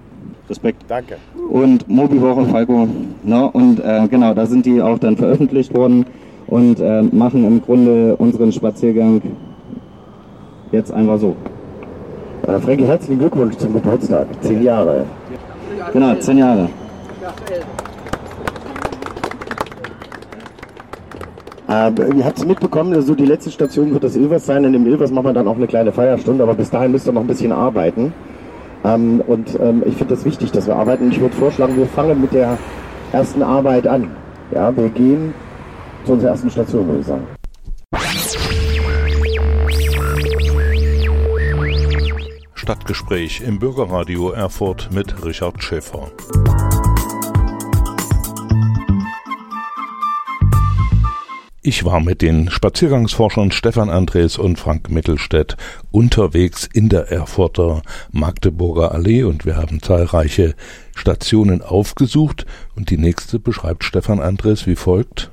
Respekt. 0.48 0.84
Danke. 0.88 1.16
Und 1.50 1.88
Mobi-Woche 1.88 2.44
Falco. 2.46 2.88
Ne? 3.24 3.50
Und 3.52 3.80
äh, 3.80 4.06
genau, 4.08 4.34
da 4.34 4.46
sind 4.46 4.66
die 4.66 4.80
auch 4.82 4.98
dann 4.98 5.16
veröffentlicht 5.16 5.74
worden 5.74 6.04
und 6.46 6.80
äh, 6.80 7.02
machen 7.02 7.44
im 7.44 7.62
Grunde 7.62 8.16
unseren 8.16 8.52
Spaziergang 8.52 9.22
jetzt 10.70 10.92
einfach 10.92 11.18
so. 11.18 11.36
Äh, 12.46 12.58
Frankie, 12.58 12.84
herzlichen 12.84 13.18
Glückwunsch 13.18 13.56
zum 13.56 13.72
Geburtstag. 13.72 14.26
Zehn 14.42 14.62
Jahre. 14.62 15.04
Genau, 15.92 16.14
zehn 16.16 16.38
Jahre. 16.38 16.68
Äh, 21.72 22.18
ihr 22.18 22.24
habt 22.26 22.36
es 22.36 22.44
mitbekommen, 22.44 22.92
also 22.92 23.14
die 23.14 23.24
letzte 23.24 23.50
Station 23.50 23.92
wird 23.92 24.04
das 24.04 24.14
Ilvers 24.14 24.44
sein. 24.44 24.64
In 24.64 24.74
dem 24.74 24.86
Ilvers 24.86 25.10
machen 25.10 25.26
wir 25.26 25.32
dann 25.32 25.48
auch 25.48 25.56
eine 25.56 25.66
kleine 25.66 25.90
Feierstunde, 25.90 26.42
aber 26.42 26.54
bis 26.54 26.68
dahin 26.68 26.92
müsst 26.92 27.06
ihr 27.06 27.12
noch 27.12 27.22
ein 27.22 27.26
bisschen 27.26 27.50
arbeiten. 27.50 28.12
Ähm, 28.84 29.22
und 29.26 29.58
ähm, 29.58 29.82
ich 29.86 29.96
finde 29.96 30.14
das 30.14 30.26
wichtig, 30.26 30.52
dass 30.52 30.66
wir 30.66 30.76
arbeiten. 30.76 31.10
Ich 31.10 31.20
würde 31.20 31.34
vorschlagen, 31.34 31.76
wir 31.76 31.86
fangen 31.86 32.20
mit 32.20 32.34
der 32.34 32.58
ersten 33.12 33.42
Arbeit 33.42 33.86
an. 33.86 34.10
Ja, 34.50 34.76
wir 34.76 34.90
gehen 34.90 35.32
zu 36.04 36.12
unserer 36.12 36.32
ersten 36.32 36.50
Station, 36.50 36.86
würde 36.86 37.00
ich 37.00 37.06
sagen. 37.06 37.26
Stadtgespräch 42.54 43.42
im 43.46 43.58
Bürgerradio 43.58 44.30
Erfurt 44.30 44.90
mit 44.92 45.24
Richard 45.24 45.62
Schäfer. 45.62 46.10
Ich 51.64 51.84
war 51.84 52.00
mit 52.00 52.22
den 52.22 52.50
Spaziergangsforschern 52.50 53.52
Stefan 53.52 53.88
Andres 53.88 54.36
und 54.36 54.58
Frank 54.58 54.90
Mittelstädt 54.90 55.56
unterwegs 55.92 56.68
in 56.72 56.88
der 56.88 57.12
Erfurter 57.12 57.82
Magdeburger 58.10 58.90
Allee 58.90 59.22
und 59.22 59.46
wir 59.46 59.54
haben 59.54 59.80
zahlreiche 59.80 60.56
Stationen 60.96 61.62
aufgesucht 61.62 62.46
und 62.74 62.90
die 62.90 62.98
nächste 62.98 63.38
beschreibt 63.38 63.84
Stefan 63.84 64.18
Andres 64.18 64.66
wie 64.66 64.74
folgt. 64.74 65.30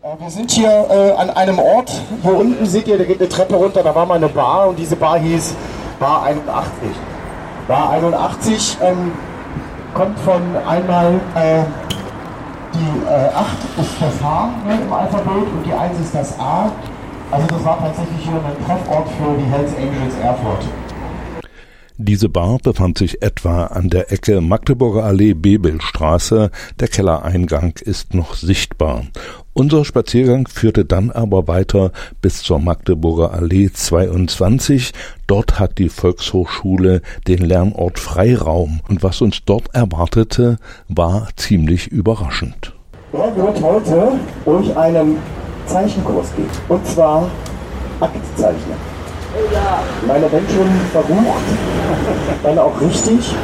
Äh, 0.00 0.18
Wir 0.18 0.30
sind 0.30 0.50
hier 0.50 0.86
äh, 0.88 1.10
an 1.10 1.28
einem 1.28 1.58
Ort. 1.58 1.92
Hier 2.22 2.34
unten 2.34 2.64
seht 2.64 2.88
ihr, 2.88 2.96
da 2.96 3.04
geht 3.04 3.20
eine 3.20 3.28
Treppe 3.28 3.56
runter, 3.56 3.82
da 3.82 3.94
war 3.94 4.06
mal 4.06 4.14
eine 4.14 4.30
Bar 4.30 4.68
und 4.68 4.78
diese 4.78 4.96
Bar 4.96 5.18
hieß 5.18 5.54
Bar 6.00 6.22
81. 6.22 6.72
Bar 7.68 7.90
81 7.90 8.78
ähm, 8.80 9.12
kommt 9.92 10.18
von 10.20 10.40
einmal 10.66 11.20
äh, 11.34 11.64
die 12.78 13.06
äh, 13.06 13.28
8 13.34 13.46
ist 13.80 13.94
das 14.00 14.22
H 14.22 14.50
ne, 14.66 14.80
im 14.82 14.92
Alphabet 14.92 15.48
und 15.52 15.66
die 15.66 15.72
1 15.72 15.98
ist 16.00 16.14
das 16.14 16.38
A. 16.38 16.72
Also 17.30 17.46
das 17.46 17.64
war 17.64 17.78
tatsächlich 17.80 18.22
hier 18.22 18.34
ein 18.34 18.66
Treffort 18.66 19.08
für 19.08 19.36
die 19.36 19.50
Hells 19.50 19.72
Angels 19.76 20.14
Erfurt. 20.22 20.64
Diese 21.98 22.28
Bar 22.28 22.58
befand 22.62 22.98
sich 22.98 23.22
etwa 23.22 23.64
an 23.66 23.88
der 23.88 24.12
Ecke 24.12 24.42
Magdeburger 24.42 25.04
Allee 25.04 25.32
Bebelstraße. 25.32 26.50
Der 26.78 26.88
Kellereingang 26.88 27.72
ist 27.80 28.12
noch 28.12 28.34
sichtbar. 28.34 29.04
Unser 29.58 29.86
Spaziergang 29.86 30.46
führte 30.48 30.84
dann 30.84 31.10
aber 31.10 31.48
weiter 31.48 31.90
bis 32.20 32.42
zur 32.42 32.58
Magdeburger 32.58 33.32
Allee 33.32 33.70
22. 33.72 34.92
Dort 35.26 35.58
hat 35.58 35.78
die 35.78 35.88
Volkshochschule 35.88 37.00
den 37.26 37.38
Lernort 37.38 37.98
Freiraum. 37.98 38.80
Und 38.86 39.02
was 39.02 39.22
uns 39.22 39.46
dort 39.46 39.74
erwartete, 39.74 40.58
war 40.88 41.28
ziemlich 41.36 41.88
überraschend. 41.88 42.74
Er 43.14 43.34
wird 43.34 43.62
heute 43.62 44.20
durch 44.44 44.76
einen 44.76 45.16
Zeichenkurs 45.64 46.36
gehen. 46.36 46.50
Und 46.68 46.86
zwar 46.86 47.30
Aktzeichnen. 48.00 48.95
Meine, 50.06 50.32
wenn 50.32 50.48
schon 50.48 50.68
verrucht, 50.92 51.42
dann 52.42 52.58
auch 52.58 52.80
richtig. 52.80 53.34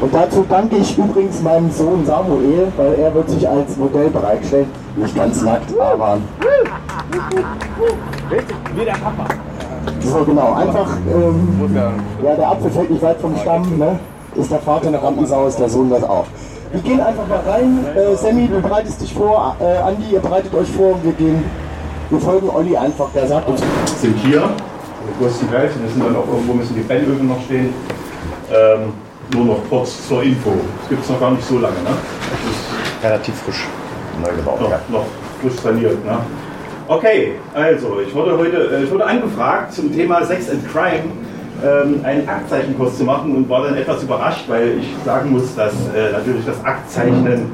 Und 0.00 0.14
dazu 0.14 0.44
danke 0.48 0.76
ich 0.76 0.96
übrigens 0.98 1.40
meinem 1.42 1.70
Sohn 1.70 2.04
Samuel, 2.04 2.68
weil 2.76 2.94
er 2.94 3.14
wird 3.14 3.30
sich 3.30 3.48
als 3.48 3.76
Modell 3.76 4.10
bereitstellen. 4.10 4.66
Nicht 4.96 5.16
ganz 5.16 5.42
nackt, 5.42 5.70
aber. 5.78 6.18
Wie 8.74 8.84
der 8.84 8.92
Papa. 8.92 9.26
So 10.00 10.24
genau, 10.24 10.52
einfach. 10.54 10.88
Ähm, 11.08 11.76
ja, 12.22 12.34
der 12.34 12.50
Apfel 12.50 12.70
fällt 12.70 12.90
nicht 12.90 13.02
weit 13.02 13.20
vom 13.20 13.36
Stamm, 13.38 13.78
ne? 13.78 13.98
Ist 14.34 14.50
der 14.50 14.60
Vater 14.60 14.88
eine 14.88 15.02
Rampensau, 15.02 15.46
ist 15.46 15.58
der 15.58 15.68
Sohn 15.68 15.90
das 15.90 16.04
auch. 16.04 16.26
Wir 16.72 16.80
gehen 16.82 17.00
einfach 17.00 17.26
mal 17.26 17.40
rein. 17.50 17.84
Äh, 17.96 18.14
Sammy, 18.16 18.46
du 18.46 18.60
bereitest 18.60 19.00
dich 19.00 19.12
vor. 19.12 19.56
Äh, 19.60 19.78
Andi, 19.78 20.12
ihr 20.12 20.20
bereitet 20.20 20.54
euch 20.54 20.70
vor 20.70 20.94
und 20.94 21.04
wir 21.04 21.12
gehen. 21.12 21.42
Wir 22.10 22.20
folgen 22.20 22.48
Olli 22.48 22.76
einfach, 22.76 23.08
der 23.14 23.26
sagt 23.26 23.48
uns. 23.48 23.60
Sind 24.00 24.16
hier, 24.18 24.50
ist 25.26 25.42
die 25.42 25.52
Welt? 25.52 25.70
Und 25.76 25.86
es 25.86 25.92
sind 25.92 26.04
dann 26.04 26.16
auch 26.16 26.28
irgendwo 26.28 26.54
müssen 26.54 26.74
die 26.74 26.82
Brennöfen 26.82 27.28
noch 27.28 27.42
stehen. 27.44 27.72
Ähm, 28.52 28.92
nur 29.34 29.44
noch 29.44 29.60
kurz 29.68 30.08
zur 30.08 30.22
Info. 30.22 30.52
Das 30.80 30.88
gibt 30.88 31.02
es 31.02 31.08
noch 31.08 31.20
gar 31.20 31.30
nicht 31.30 31.44
so 31.44 31.58
lange, 31.58 31.76
ne? 31.82 31.90
Relativ 33.02 33.34
frisch 33.36 33.66
neu 34.22 34.34
gebaut. 34.34 34.60
noch, 34.60 34.70
noch 34.88 35.06
frisch 35.40 35.60
saniert. 35.60 36.04
Ne? 36.04 36.18
Okay, 36.88 37.32
also 37.54 38.00
ich 38.00 38.14
wurde 38.14 38.36
heute 38.36 38.56
äh, 38.56 38.84
ich 38.84 38.90
wurde 38.90 39.06
angefragt 39.06 39.72
zum 39.72 39.94
Thema 39.94 40.24
Sex 40.24 40.50
and 40.50 40.68
Crime 40.72 41.12
ähm, 41.64 42.00
einen 42.04 42.28
Aktzeichenkurs 42.28 42.98
zu 42.98 43.04
machen 43.04 43.34
und 43.36 43.48
war 43.48 43.64
dann 43.64 43.76
etwas 43.76 44.02
überrascht, 44.02 44.44
weil 44.48 44.78
ich 44.80 44.88
sagen 45.04 45.30
muss, 45.30 45.54
dass 45.54 45.72
äh, 45.94 46.12
natürlich 46.12 46.44
das 46.44 46.62
Aktzeichnen 46.64 47.52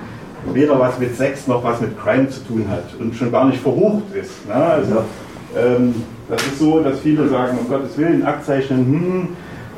weder 0.52 0.78
was 0.78 0.98
mit 0.98 1.16
Sex 1.16 1.46
noch 1.46 1.62
was 1.62 1.80
mit 1.80 2.00
Crime 2.00 2.28
zu 2.28 2.40
tun 2.40 2.66
hat 2.70 2.84
und 2.98 3.14
schon 3.14 3.30
gar 3.30 3.46
nicht 3.46 3.60
verrucht 3.60 4.14
ist. 4.14 4.46
Ne? 4.46 4.54
Also, 4.54 5.04
ähm, 5.56 5.94
das 6.28 6.42
ist 6.46 6.58
so, 6.58 6.80
dass 6.80 7.00
viele 7.00 7.28
sagen, 7.28 7.58
um 7.58 7.68
Gottes 7.68 7.96
Willen, 7.98 8.24
Aktzeichnen, 8.24 8.86
hm, 8.86 9.28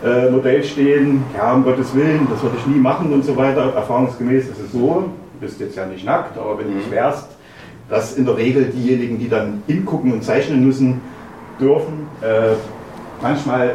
äh, 0.04 0.30
Modell 0.30 0.62
stehen, 0.64 1.24
ja, 1.36 1.52
um 1.52 1.64
Gottes 1.64 1.94
Willen, 1.94 2.26
das 2.30 2.42
würde 2.42 2.56
ich 2.58 2.66
nie 2.66 2.78
machen 2.78 3.12
und 3.12 3.24
so 3.24 3.36
weiter. 3.36 3.74
Erfahrungsgemäß 3.74 4.44
ist 4.44 4.60
es 4.66 4.72
so, 4.72 5.10
du 5.34 5.40
bist 5.40 5.60
jetzt 5.60 5.76
ja 5.76 5.86
nicht 5.86 6.04
nackt, 6.04 6.38
aber 6.38 6.58
wenn 6.58 6.68
du 6.68 6.74
nicht 6.74 6.90
wärst, 6.90 7.28
dass 7.90 8.16
in 8.16 8.24
der 8.24 8.36
Regel 8.36 8.66
diejenigen, 8.66 9.18
die 9.18 9.28
dann 9.28 9.62
hingucken 9.66 10.12
und 10.12 10.22
zeichnen 10.22 10.64
müssen, 10.64 11.00
dürfen, 11.60 12.06
äh, 12.22 12.54
manchmal 13.20 13.74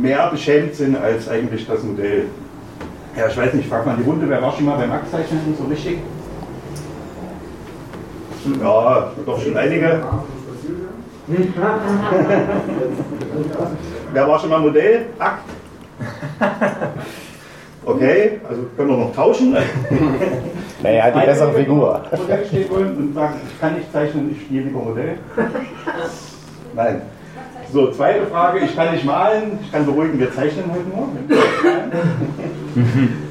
mehr 0.00 0.28
beschämt 0.30 0.74
sind 0.74 0.96
als 0.96 1.28
eigentlich 1.28 1.66
das 1.66 1.82
Modell. 1.82 2.24
Ja, 3.16 3.28
ich 3.28 3.36
weiß 3.36 3.54
nicht, 3.54 3.68
frag 3.68 3.86
mal 3.86 3.96
in 3.96 4.04
die 4.04 4.08
Runde, 4.08 4.28
wer 4.28 4.40
war 4.42 4.52
schon 4.52 4.64
mal 4.64 4.76
beim 4.76 4.92
Aktzeichnen 4.92 5.40
so 5.58 5.64
richtig? 5.64 5.98
Ja, 8.60 9.12
doch 9.24 9.40
schon 9.40 9.56
einige. 9.56 10.02
Wer 14.12 14.28
war 14.28 14.38
schon 14.38 14.50
mal 14.50 14.60
Modell? 14.60 15.06
Akt? 15.18 15.48
Okay, 17.84 18.40
also 18.48 18.62
können 18.76 18.90
wir 18.90 18.96
noch 18.96 19.14
tauschen. 19.14 19.56
Naja, 20.82 21.10
die 21.10 21.26
bessere 21.26 21.52
Figur. 21.52 22.02
Modell 22.16 22.46
stehen 22.46 22.70
wollen 22.70 22.96
und 22.96 23.14
sagen, 23.14 23.34
ich 23.48 23.60
kann 23.60 23.74
nicht 23.74 23.92
zeichnen, 23.92 24.30
ich 24.30 24.42
spiele 24.42 24.64
lieber 24.64 24.80
Modell. 24.80 25.18
Nein. 26.74 27.02
So, 27.72 27.90
zweite 27.90 28.26
Frage, 28.26 28.60
ich 28.60 28.76
kann 28.76 28.92
nicht 28.92 29.04
malen, 29.04 29.58
ich 29.62 29.72
kann 29.72 29.86
beruhigen, 29.86 30.18
wir 30.18 30.32
zeichnen 30.32 30.64
heute 30.70 30.88
nur. 30.88 31.08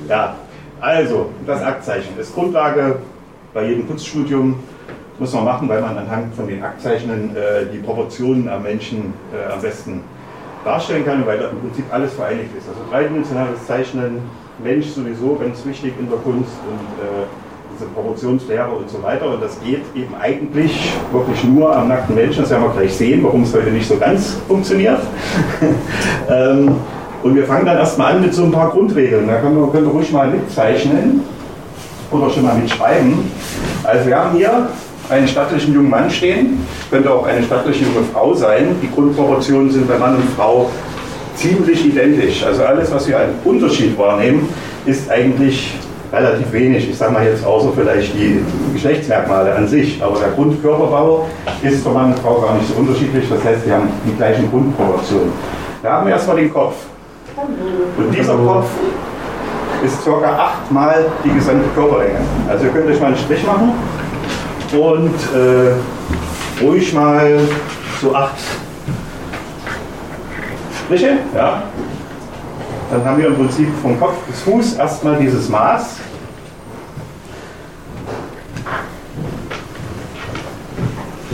ja, 0.09 0.35
also, 0.79 1.29
das 1.45 1.61
Aktzeichen 1.61 2.17
ist 2.19 2.33
Grundlage 2.33 2.97
bei 3.53 3.65
jedem 3.65 3.87
Kunststudium. 3.87 4.59
Muss 5.21 5.33
man 5.33 5.45
machen, 5.45 5.69
weil 5.69 5.81
man 5.81 5.95
anhand 5.95 6.33
von 6.33 6.47
den 6.47 6.63
Aktzeichnen 6.63 7.35
äh, 7.35 7.71
die 7.71 7.77
Proportionen 7.77 8.49
am 8.49 8.63
Menschen 8.63 9.13
äh, 9.31 9.53
am 9.53 9.61
besten 9.61 10.01
darstellen 10.65 11.05
kann, 11.05 11.23
weil 11.27 11.37
da 11.37 11.49
im 11.49 11.59
Prinzip 11.59 11.85
alles 11.91 12.13
vereinigt 12.13 12.49
ist. 12.57 12.67
Also 12.67 12.81
dreidimensionales 12.89 13.67
Zeichnen, 13.67 14.17
Mensch 14.63 14.87
sowieso 14.87 15.35
ganz 15.35 15.63
wichtig 15.63 15.93
in 15.99 16.09
der 16.09 16.17
Kunst 16.17 16.49
und 16.67 17.05
äh, 17.05 17.25
diese 17.71 17.85
Proportionslehre 17.91 18.71
und 18.71 18.89
so 18.89 19.03
weiter. 19.03 19.31
Und 19.31 19.43
das 19.43 19.59
geht 19.63 19.83
eben 19.93 20.15
eigentlich 20.19 20.91
wirklich 21.11 21.43
nur 21.43 21.75
am 21.75 21.89
nackten 21.89 22.15
Menschen. 22.15 22.41
Das 22.41 22.49
werden 22.49 22.63
wir 22.63 22.71
gleich 22.71 22.95
sehen, 22.95 23.23
warum 23.23 23.43
es 23.43 23.53
heute 23.53 23.69
nicht 23.69 23.87
so 23.87 23.97
ganz 23.97 24.37
funktioniert. 24.47 25.01
ähm, 26.31 26.77
Und 27.21 27.35
wir 27.35 27.45
fangen 27.45 27.67
dann 27.67 27.77
erstmal 27.77 28.15
an 28.15 28.21
mit 28.21 28.33
so 28.33 28.45
ein 28.45 28.51
paar 28.51 28.71
Grundregeln. 28.71 29.27
Da 29.27 29.35
können 29.35 29.55
wir, 29.55 29.71
können 29.71 29.85
wir 29.85 29.93
ruhig 29.93 30.11
mal 30.11 30.27
mitzeichnen 30.27 31.21
oder 32.09 32.27
schon 32.31 32.41
mal 32.41 32.55
mitschreiben. 32.55 33.19
Also 33.83 34.07
wir 34.07 34.17
haben 34.17 34.35
hier 34.35 34.67
einen 35.09 35.27
stattlichen 35.27 35.73
jungen 35.73 35.89
Mann 35.89 36.09
stehen, 36.09 36.65
könnte 36.89 37.11
auch 37.11 37.25
eine 37.25 37.43
stattliche 37.43 37.85
junge 37.85 38.05
Frau 38.13 38.33
sein. 38.33 38.75
Die 38.81 38.89
Grundproportionen 38.89 39.69
sind 39.71 39.87
bei 39.87 39.97
Mann 39.97 40.15
und 40.15 40.29
Frau 40.35 40.69
ziemlich 41.35 41.85
identisch. 41.85 42.43
Also 42.43 42.63
alles, 42.63 42.91
was 42.91 43.07
wir 43.07 43.17
als 43.17 43.31
Unterschied 43.43 43.97
wahrnehmen, 43.97 44.47
ist 44.85 45.09
eigentlich 45.09 45.73
relativ 46.11 46.51
wenig. 46.51 46.89
Ich 46.89 46.97
sage 46.97 47.13
mal 47.13 47.25
jetzt 47.25 47.45
außer 47.45 47.69
vielleicht 47.75 48.13
die 48.13 48.43
Geschlechtsmerkmale 48.73 49.55
an 49.55 49.67
sich. 49.67 50.01
Aber 50.03 50.19
der 50.19 50.29
Grundkörperbau 50.29 51.27
ist 51.61 51.83
für 51.83 51.89
Mann 51.89 52.13
und 52.13 52.19
Frau 52.19 52.41
gar 52.41 52.55
nicht 52.55 52.67
so 52.67 52.75
unterschiedlich. 52.75 53.25
Das 53.29 53.43
heißt, 53.43 53.65
wir 53.65 53.75
haben 53.75 53.89
die 54.05 54.15
gleichen 54.15 54.49
Grundproportionen. 54.49 55.31
Da 55.81 55.93
haben 55.93 56.07
wir 56.07 56.13
erstmal 56.13 56.37
den 56.37 56.53
Kopf. 56.53 56.75
Und 57.97 58.15
dieser 58.15 58.35
Kopf 58.35 58.67
ist 59.83 60.05
ca. 60.05 60.11
achtmal 60.11 61.05
die 61.23 61.33
gesamte 61.33 61.67
Körperlänge. 61.73 62.19
Also 62.47 62.65
ihr 62.65 62.71
könnt 62.71 62.87
euch 62.87 62.99
mal 62.99 63.07
einen 63.07 63.17
Strich 63.17 63.45
machen 63.45 63.73
und 64.73 65.15
äh, 65.35 66.63
ruhig 66.63 66.93
mal 66.93 67.39
so 68.01 68.15
acht 68.15 68.37
Striche. 70.85 71.17
Ja. 71.35 71.63
Dann 72.91 73.05
haben 73.05 73.17
wir 73.17 73.27
im 73.27 73.35
Prinzip 73.35 73.69
vom 73.81 73.99
Kopf 73.99 74.15
bis 74.27 74.41
Fuß 74.41 74.73
erstmal 74.75 75.17
dieses 75.17 75.47
Maß. 75.47 75.97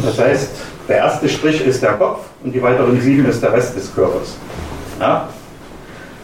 Das 0.05 0.19
heißt, 0.19 0.51
der 0.87 0.97
erste 0.97 1.27
Strich 1.27 1.65
ist 1.65 1.81
der 1.81 1.93
Kopf 1.93 2.25
und 2.43 2.53
die 2.53 2.61
weiteren 2.61 2.99
sieben 3.01 3.25
ist 3.25 3.41
der 3.41 3.53
Rest 3.53 3.75
des 3.75 3.93
Körpers. 3.93 4.35
Ja? 4.99 5.27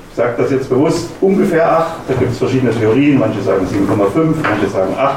Ich 0.09 0.15
sage 0.15 0.35
das 0.37 0.51
jetzt 0.51 0.69
bewusst 0.69 1.09
ungefähr 1.21 1.69
8, 1.69 1.87
da 2.07 2.13
gibt 2.13 2.31
es 2.31 2.37
verschiedene 2.37 2.71
Theorien, 2.71 3.17
manche 3.17 3.41
sagen 3.41 3.65
7,5, 3.65 4.35
manche 4.43 4.69
sagen 4.69 4.93
8. 4.97 5.15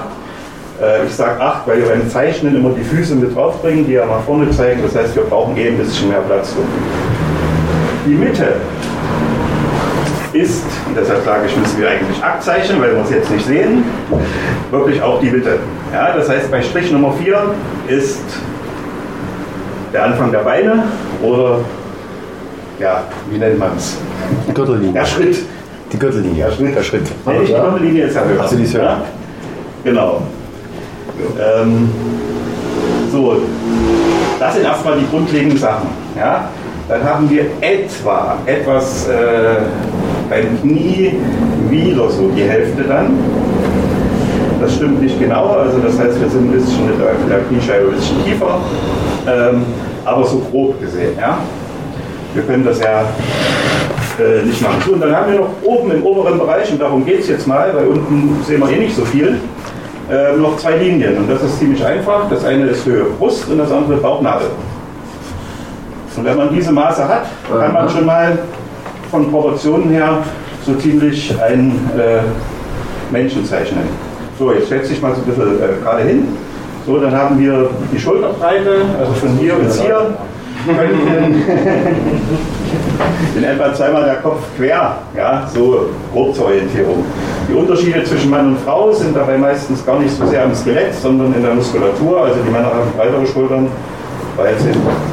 Äh, 0.80 1.06
ich 1.06 1.14
sage 1.14 1.40
8, 1.40 1.66
weil 1.66 1.78
wir 1.78 1.86
beim 1.86 2.08
Zeichnen 2.08 2.56
immer 2.56 2.70
die 2.70 2.82
Füße 2.82 3.14
mit 3.14 3.34
draufbringen, 3.34 3.86
die 3.86 3.92
ja 3.92 4.06
nach 4.06 4.22
vorne 4.24 4.50
zeigen, 4.50 4.82
das 4.82 4.94
heißt 4.94 5.16
wir 5.16 5.24
brauchen 5.24 5.56
eh 5.56 5.68
ein 5.68 5.78
bisschen 5.78 6.08
mehr 6.08 6.20
Platz. 6.20 6.54
Die 8.06 8.14
Mitte 8.14 8.54
ist, 10.32 10.64
und 10.86 10.96
deshalb 10.96 11.24
sage 11.24 11.46
ich, 11.46 11.56
müssen 11.56 11.80
wir 11.80 11.88
eigentlich 11.88 12.22
abzeichnen, 12.22 12.80
weil 12.80 12.94
wir 12.94 13.02
es 13.02 13.10
jetzt 13.10 13.30
nicht 13.30 13.46
sehen, 13.46 13.84
wirklich 14.70 15.00
auch 15.00 15.18
die 15.20 15.30
Mitte. 15.30 15.58
Ja, 15.92 16.12
das 16.14 16.28
heißt, 16.28 16.50
bei 16.50 16.60
Strich 16.60 16.92
Nummer 16.92 17.12
4 17.14 17.54
ist 17.88 18.20
der 19.94 20.04
Anfang 20.04 20.30
der 20.30 20.40
Beine 20.40 20.84
oder, 21.22 21.60
ja, 22.78 23.04
wie 23.30 23.38
nennt 23.38 23.58
man 23.58 23.70
es? 23.76 23.96
Gürtellinie. 24.52 24.92
Der 24.92 25.06
Schritt. 25.06 25.38
Die 25.90 25.98
Gürtellinie. 25.98 26.44
Der 26.44 26.52
Schritt. 26.52 26.76
Der 26.76 26.82
Schritt. 26.82 27.06
Nee, 27.24 27.46
die 27.46 27.52
Gürtellinie 27.52 28.04
ist 28.04 28.14
ja 28.14 28.24
höher. 28.24 28.40
Ach 28.44 28.50
die 28.50 28.62
ist 28.62 28.74
höher. 28.74 28.82
Ja? 28.82 29.04
Genau. 29.84 30.22
Ähm, 31.38 31.90
so, 33.10 33.36
das 34.38 34.54
sind 34.54 34.64
erstmal 34.64 34.98
die 34.98 35.06
grundlegenden 35.10 35.58
Sachen. 35.58 35.88
Ja? 36.16 36.48
Dann 36.88 37.02
haben 37.02 37.30
wir 37.30 37.46
etwa 37.60 38.36
etwas 38.46 39.08
äh, 39.08 39.62
beim 40.28 40.60
Knie 40.60 41.14
wieder 41.68 42.10
so 42.10 42.28
die 42.28 42.42
Hälfte 42.42 42.82
dann. 42.84 43.18
Das 44.60 44.74
stimmt 44.74 45.02
nicht 45.02 45.18
genau, 45.20 45.50
also 45.50 45.78
das 45.78 45.98
heißt, 45.98 46.20
wir 46.20 46.28
sind 46.28 46.48
ein 46.48 46.52
bisschen 46.52 46.86
mit 46.86 46.96
der, 46.98 47.40
Kniescheibe 47.48 47.88
ein 47.88 47.94
bisschen 47.94 48.24
tiefer, 48.24 48.58
ähm, 49.28 49.62
aber 50.04 50.24
so 50.24 50.42
grob 50.50 50.80
gesehen. 50.80 51.16
Ja? 51.18 51.38
Wir 52.34 52.42
können 52.42 52.64
das 52.64 52.80
ja 52.80 53.02
äh, 54.18 54.44
nicht 54.44 54.62
machen. 54.62 54.82
So, 54.86 54.92
und 54.94 55.00
dann 55.00 55.14
haben 55.14 55.32
wir 55.32 55.40
noch 55.40 55.50
oben 55.62 55.90
im 55.90 56.02
oberen 56.02 56.38
Bereich, 56.38 56.70
und 56.72 56.80
darum 56.80 57.04
geht 57.04 57.20
es 57.20 57.28
jetzt 57.28 57.46
mal, 57.46 57.70
weil 57.74 57.86
unten 57.86 58.42
sehen 58.46 58.60
wir 58.60 58.70
eh 58.70 58.78
nicht 58.78 58.96
so 58.96 59.04
viel, 59.04 59.38
äh, 60.10 60.36
noch 60.36 60.56
zwei 60.56 60.76
Linien. 60.76 61.16
Und 61.18 61.30
das 61.30 61.42
ist 61.42 61.58
ziemlich 61.58 61.84
einfach. 61.84 62.28
Das 62.30 62.44
eine 62.44 62.66
ist 62.66 62.86
Höhe 62.86 63.04
Brust 63.18 63.48
und 63.48 63.58
das 63.58 63.70
andere 63.70 63.96
Bauchnabel. 63.96 64.48
Und 66.16 66.24
wenn 66.24 66.36
man 66.36 66.54
diese 66.54 66.72
Maße 66.72 67.06
hat, 67.06 67.26
kann 67.48 67.72
man 67.72 67.88
schon 67.88 68.06
mal 68.06 68.38
von 69.10 69.30
Proportionen 69.30 69.90
her 69.90 70.18
so 70.64 70.74
ziemlich 70.74 71.34
einen 71.42 71.90
äh, 71.96 72.20
Menschen 73.12 73.44
zeichnen. 73.44 73.84
So, 74.38 74.52
jetzt 74.52 74.68
setze 74.68 74.92
ich 74.92 75.02
mal 75.02 75.14
so 75.14 75.20
ein 75.20 75.24
bisschen 75.24 75.62
äh, 75.62 75.82
gerade 75.82 76.02
hin. 76.04 76.28
So, 76.86 76.98
dann 76.98 77.14
haben 77.14 77.38
wir 77.38 77.68
die 77.92 77.98
Schulterbreite, 77.98 78.82
also 78.98 79.12
von 79.12 79.30
hier 79.38 79.54
bis 79.54 79.80
hier. 79.80 80.14
In 83.36 83.44
etwa 83.44 83.74
zweimal 83.74 84.04
der 84.04 84.16
Kopf 84.16 84.40
quer, 84.56 84.98
ja, 85.14 85.46
so 85.52 85.90
grob 86.12 86.34
zur 86.34 86.46
Orientierung. 86.46 87.04
Die 87.48 87.54
Unterschiede 87.54 88.02
zwischen 88.04 88.30
Mann 88.30 88.48
und 88.48 88.60
Frau 88.60 88.92
sind 88.92 89.14
dabei 89.14 89.36
meistens 89.36 89.84
gar 89.84 89.98
nicht 89.98 90.16
so 90.16 90.26
sehr 90.26 90.44
am 90.44 90.54
Skelett, 90.54 90.94
sondern 90.94 91.34
in 91.34 91.42
der 91.42 91.54
Muskulatur. 91.54 92.22
Also 92.22 92.40
die 92.40 92.50
Männer 92.50 92.66
haben 92.66 92.90
breitere 92.96 93.26
Schultern, 93.26 93.68
weil 94.36 94.54
sie 94.58 94.70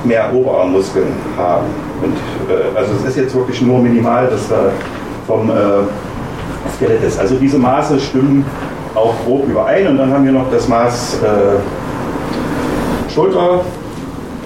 mehr 0.07 0.33
Oberarmmuskeln 0.33 1.07
haben. 1.37 1.67
Und, 2.01 2.15
äh, 2.49 2.77
also 2.77 2.93
es 2.99 3.09
ist 3.09 3.17
jetzt 3.17 3.35
wirklich 3.35 3.61
nur 3.61 3.79
minimal, 3.79 4.27
dass 4.27 4.47
da 4.47 4.71
vom 5.27 5.49
äh, 5.49 5.53
Skelett 6.75 7.03
ist. 7.03 7.19
Also 7.19 7.35
diese 7.35 7.57
Maße 7.57 7.99
stimmen 7.99 8.45
auch 8.95 9.13
grob 9.25 9.47
überein. 9.47 9.87
Und 9.87 9.97
dann 9.97 10.13
haben 10.13 10.25
wir 10.25 10.31
noch 10.31 10.49
das 10.51 10.67
Maß 10.67 11.19
äh, 11.23 13.11
Schulter, 13.13 13.61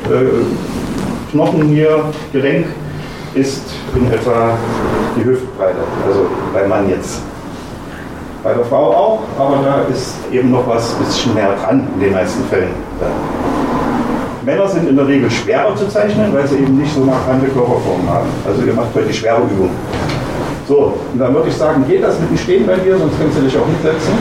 äh, 0.10 1.32
Knochen 1.32 1.64
hier, 1.64 2.06
Gelenk 2.32 2.66
ist 3.38 3.62
in 3.96 4.12
etwa 4.12 4.58
die 5.16 5.26
Hüftbreite. 5.26 5.80
Also 6.06 6.26
beim 6.54 6.70
Mann 6.70 6.90
jetzt. 6.90 7.22
Bei 8.44 8.54
der 8.54 8.66
Frau 8.66 8.94
auch, 8.94 9.20
aber 9.38 9.64
da 9.64 9.82
ist 9.92 10.16
eben 10.32 10.52
noch 10.52 10.68
was 10.68 10.96
ein 10.96 11.06
bisschen 11.06 11.34
näher 11.34 11.56
dran 11.62 11.88
in 11.96 12.00
den 12.00 12.14
meisten 12.14 12.44
Fällen. 12.46 12.70
Männer 14.46 14.68
sind 14.68 14.88
in 14.88 14.96
der 14.96 15.08
Regel 15.08 15.30
schwerer 15.30 15.76
zu 15.76 15.90
zeichnen, 15.90 16.34
weil 16.34 16.48
sie 16.48 16.56
eben 16.56 16.78
nicht 16.78 16.94
so 16.94 17.02
markante 17.02 17.48
Körperformen 17.48 18.08
haben. 18.08 18.30
Also 18.48 18.62
ihr 18.64 18.74
macht 18.74 18.96
heute 18.96 19.08
die 19.08 19.14
schwere 19.14 19.42
Übung. 19.42 19.72
So, 20.68 20.94
und 21.12 21.20
dann 21.20 21.34
würde 21.34 21.50
ich 21.50 21.56
sagen, 21.56 21.86
geht 21.88 22.04
das 22.04 22.20
mit 22.20 22.30
dem 22.30 22.38
Stehen 22.38 22.66
bei 22.66 22.76
dir, 22.76 22.98
sonst 22.98 23.16
kannst 23.20 23.38
du 23.38 23.42
dich 23.42 23.58
auch 23.58 23.66
hinsetzen. 23.66 24.14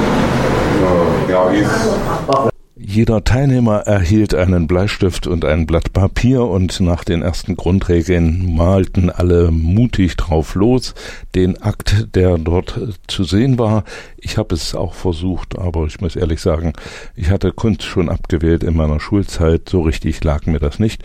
Ja, 1.29 1.53
wie 1.53 2.56
Jeder 2.89 3.25
Teilnehmer 3.25 3.79
erhielt 3.81 4.33
einen 4.33 4.69
Bleistift 4.69 5.27
und 5.27 5.45
ein 5.45 5.67
Blatt 5.67 5.93
Papier 5.93 6.45
und 6.45 6.79
nach 6.79 7.03
den 7.03 7.21
ersten 7.21 7.57
Grundregeln 7.57 8.55
malten 8.55 9.11
alle 9.11 9.51
mutig 9.51 10.17
drauf 10.17 10.55
los. 10.55 10.95
Den 11.35 11.61
Akt, 11.61 12.15
der 12.15 12.39
dort 12.39 12.79
zu 13.09 13.25
sehen 13.25 13.59
war, 13.59 13.83
ich 14.19 14.39
habe 14.39 14.55
es 14.55 14.77
auch 14.77 14.95
versucht, 14.95 15.59
aber 15.59 15.87
ich 15.87 16.01
muss 16.01 16.15
ehrlich 16.15 16.41
sagen, 16.41 16.75
ich 17.17 17.31
hatte 17.31 17.51
Kunst 17.51 17.83
schon 17.83 18.09
abgewählt 18.09 18.63
in 18.63 18.77
meiner 18.77 19.01
Schulzeit, 19.01 19.69
so 19.69 19.81
richtig 19.81 20.23
lag 20.23 20.47
mir 20.47 20.61
das 20.61 20.79
nicht 20.79 21.03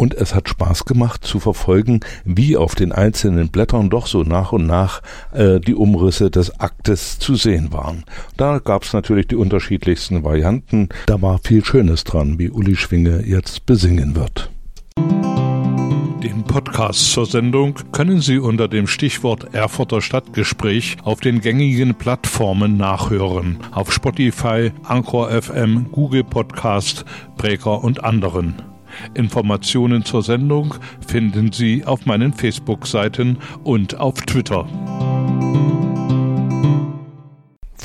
und 0.00 0.14
es 0.14 0.34
hat 0.34 0.48
Spaß 0.48 0.86
gemacht 0.86 1.24
zu 1.24 1.40
verfolgen, 1.40 2.00
wie 2.24 2.56
auf 2.56 2.74
den 2.74 2.90
einzelnen 2.90 3.50
Blättern 3.50 3.90
doch 3.90 4.06
so 4.06 4.22
nach 4.22 4.50
und 4.52 4.66
nach 4.66 5.02
äh, 5.32 5.60
die 5.60 5.74
Umrisse 5.74 6.30
des 6.30 6.58
Aktes 6.58 7.18
zu 7.18 7.34
sehen 7.34 7.70
waren. 7.70 8.04
Da 8.38 8.60
gab 8.60 8.84
es 8.84 8.94
natürlich 8.94 9.28
die 9.28 9.36
unterschiedlichsten 9.36 10.24
Varianten. 10.24 10.88
Da 11.04 11.20
war 11.20 11.38
viel 11.44 11.62
Schönes 11.62 12.04
dran, 12.04 12.38
wie 12.38 12.48
Uli 12.48 12.76
Schwinge 12.76 13.26
jetzt 13.26 13.66
besingen 13.66 14.16
wird. 14.16 14.50
Den 14.96 16.44
Podcast 16.44 17.12
zur 17.12 17.26
Sendung 17.26 17.74
können 17.92 18.22
Sie 18.22 18.38
unter 18.38 18.68
dem 18.68 18.86
Stichwort 18.86 19.52
Erfurter 19.52 20.00
Stadtgespräch 20.00 20.96
auf 21.04 21.20
den 21.20 21.42
gängigen 21.42 21.94
Plattformen 21.94 22.78
nachhören. 22.78 23.58
Auf 23.72 23.92
Spotify, 23.92 24.72
Anchor 24.82 25.28
FM, 25.30 25.88
Google 25.92 26.24
Podcast, 26.24 27.04
Breaker 27.36 27.84
und 27.84 28.02
anderen. 28.02 28.69
Informationen 29.14 30.04
zur 30.04 30.22
Sendung 30.22 30.74
finden 31.06 31.52
Sie 31.52 31.84
auf 31.84 32.06
meinen 32.06 32.32
Facebook-Seiten 32.32 33.38
und 33.64 33.98
auf 33.98 34.14
Twitter. 34.22 34.66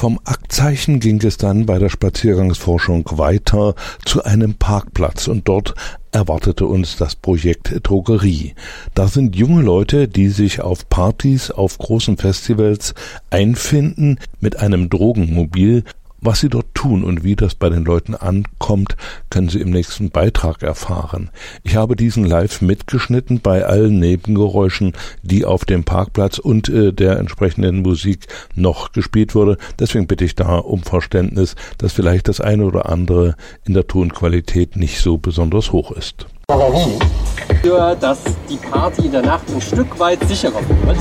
Vom 0.06 0.20
Aktzeichen 0.26 1.00
ging 1.00 1.20
es 1.24 1.38
dann 1.38 1.66
bei 1.66 1.80
der 1.80 1.90
Spaziergangsforschung 1.90 3.06
weiter 3.14 3.76
zu 4.04 4.24
einem 4.24 4.54
Parkplatz 4.56 5.28
und 5.28 5.48
dort 5.48 5.74
erwartete 6.12 6.66
uns 6.66 6.98
das 6.98 7.16
Projekt 7.16 7.74
Drogerie. 7.82 8.56
Da 8.94 9.08
sind 9.08 9.36
junge 9.36 9.62
Leute, 9.62 10.08
die 10.08 10.28
sich 10.28 10.62
auf 10.62 10.90
Partys, 10.90 11.50
auf 11.50 11.78
großen 11.78 12.18
Festivals 12.18 12.94
einfinden 13.30 14.20
mit 14.42 14.60
einem 14.60 14.90
Drogenmobil, 14.90 15.84
Was 16.26 16.40
Sie 16.40 16.50
dort 16.50 16.74
tun 16.74 17.04
und 17.04 17.24
wie 17.24 17.36
das 17.36 17.54
bei 17.54 17.70
den 17.70 17.86
Leuten 17.86 18.16
ankommt, 18.16 18.98
können 19.30 19.48
Sie 19.48 19.62
im 19.62 19.70
nächsten 19.70 20.10
Beitrag 20.10 20.64
erfahren. 20.64 21.30
Ich 21.62 21.76
habe 21.76 21.96
diesen 21.96 22.26
live 22.26 22.64
mitgeschnitten 22.64 23.42
bei 23.42 23.64
allen 23.64 24.00
Nebengeräuschen, 24.00 24.94
die 25.22 25.46
auf 25.46 25.66
dem 25.66 25.84
Parkplatz 25.84 26.40
und 26.40 26.68
äh, 26.68 26.92
der 26.94 27.20
entsprechenden 27.20 27.84
Musik 27.84 28.26
noch 28.56 28.92
gespielt 28.92 29.36
wurde. 29.36 29.60
Deswegen 29.78 30.08
bitte 30.08 30.26
ich 30.26 30.34
da 30.34 30.58
um 30.58 30.82
Verständnis, 30.82 31.54
dass 31.78 31.94
vielleicht 31.94 32.28
das 32.28 32.42
eine 32.42 32.66
oder 32.66 32.90
andere 32.90 33.36
in 33.64 33.76
der 33.76 33.86
Tonqualität 33.86 34.78
nicht 34.78 35.02
so 35.02 35.20
besonders 35.20 35.74
hoch 35.74 35.92
ist. 35.92 36.26
Für 37.64 37.98
dass 38.00 38.20
die 38.50 38.58
Party 38.58 39.08
in 39.08 39.12
der 39.12 39.24
Nacht 39.24 39.50
ein 39.50 39.60
Stück 39.60 40.00
weit 40.00 40.20
sicherer 40.28 40.62
wird, 40.68 40.98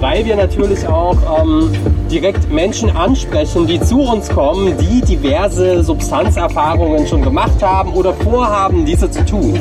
weil 0.00 0.26
wir 0.26 0.36
natürlich 0.36 0.86
auch 0.86 1.16
ähm, 1.42 1.72
direkt 2.10 2.50
Menschen 2.52 2.94
ansprechen, 2.94 3.66
die 3.66 3.80
zu 3.80 4.00
uns 4.00 4.28
kommen, 4.28 4.76
die 4.76 5.00
diverse 5.00 5.82
Substanzerfahrungen 5.82 7.06
schon 7.06 7.22
gemacht 7.22 7.62
haben 7.62 7.94
oder 7.94 8.12
vorhaben, 8.12 8.84
diese 8.84 9.10
zu 9.10 9.24
tun. 9.24 9.58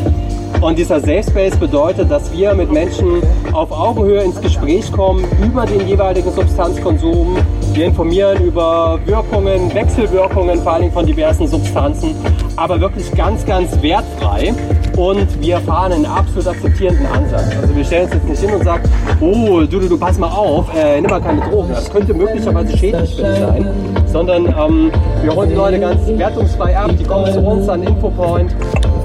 Und 0.60 0.80
dieser 0.80 1.00
Safe 1.00 1.24
Space 1.24 1.56
bedeutet, 1.56 2.10
dass 2.10 2.32
wir 2.34 2.54
mit 2.56 2.72
Menschen 2.72 3.22
auf 3.54 3.72
Augenhöhe 3.72 4.24
ins 4.24 4.42
Gespräch 4.42 4.92
kommen 4.92 5.24
über 5.46 5.68
den 5.68 5.88
jeweiligen 5.88 6.32
Substanzkonsum. 6.32 7.38
Wir 7.74 7.86
informieren 7.86 8.44
über 8.44 9.00
Wirkungen, 9.06 9.72
Wechselwirkungen 9.74 10.60
vor 10.64 10.74
allem 10.74 10.92
von 10.92 11.06
diversen 11.06 11.48
Substanzen, 11.48 12.16
aber 12.56 12.82
wirklich 12.82 13.12
ganz, 13.12 13.46
ganz 13.46 13.80
wertfrei. 13.84 14.52
Und 14.98 15.40
wir 15.40 15.60
fahren 15.60 15.92
einen 15.92 16.06
absolut 16.08 16.48
akzeptierenden 16.48 17.06
Ansatz. 17.06 17.56
Also 17.62 17.76
wir 17.76 17.86
stellen 17.86 18.06
uns 18.06 18.14
jetzt 18.16 18.28
nicht 18.28 18.42
hin 18.42 18.56
und 18.56 18.64
sagen, 18.64 18.90
oh, 19.22 19.60
du, 19.60 19.80
du, 19.80 19.88
du, 19.88 19.98
pass 19.98 20.18
mal 20.18 20.30
auf, 20.30 20.66
äh, 20.76 21.00
nimm 21.00 21.12
mal 21.12 21.22
keine 21.22 21.42
Drogen. 21.42 21.70
Das 21.70 21.88
könnte 21.88 22.16
möglicherweise 22.16 22.76
schädlich 22.76 23.16
für 23.16 23.24
dich 23.24 23.40
sein. 23.40 23.70
Sondern 24.08 24.46
ähm, 24.48 24.92
wir 25.22 25.36
holen 25.36 25.50
die 25.50 25.56
Leute 25.56 25.80
ganz 25.80 26.00
wertungsfrei 26.08 26.76
ab, 26.76 26.90
die 27.00 27.04
kommen 27.04 27.32
zu 27.32 27.42
uns 27.42 27.70
an 27.70 27.84
Infopoint. 27.84 28.56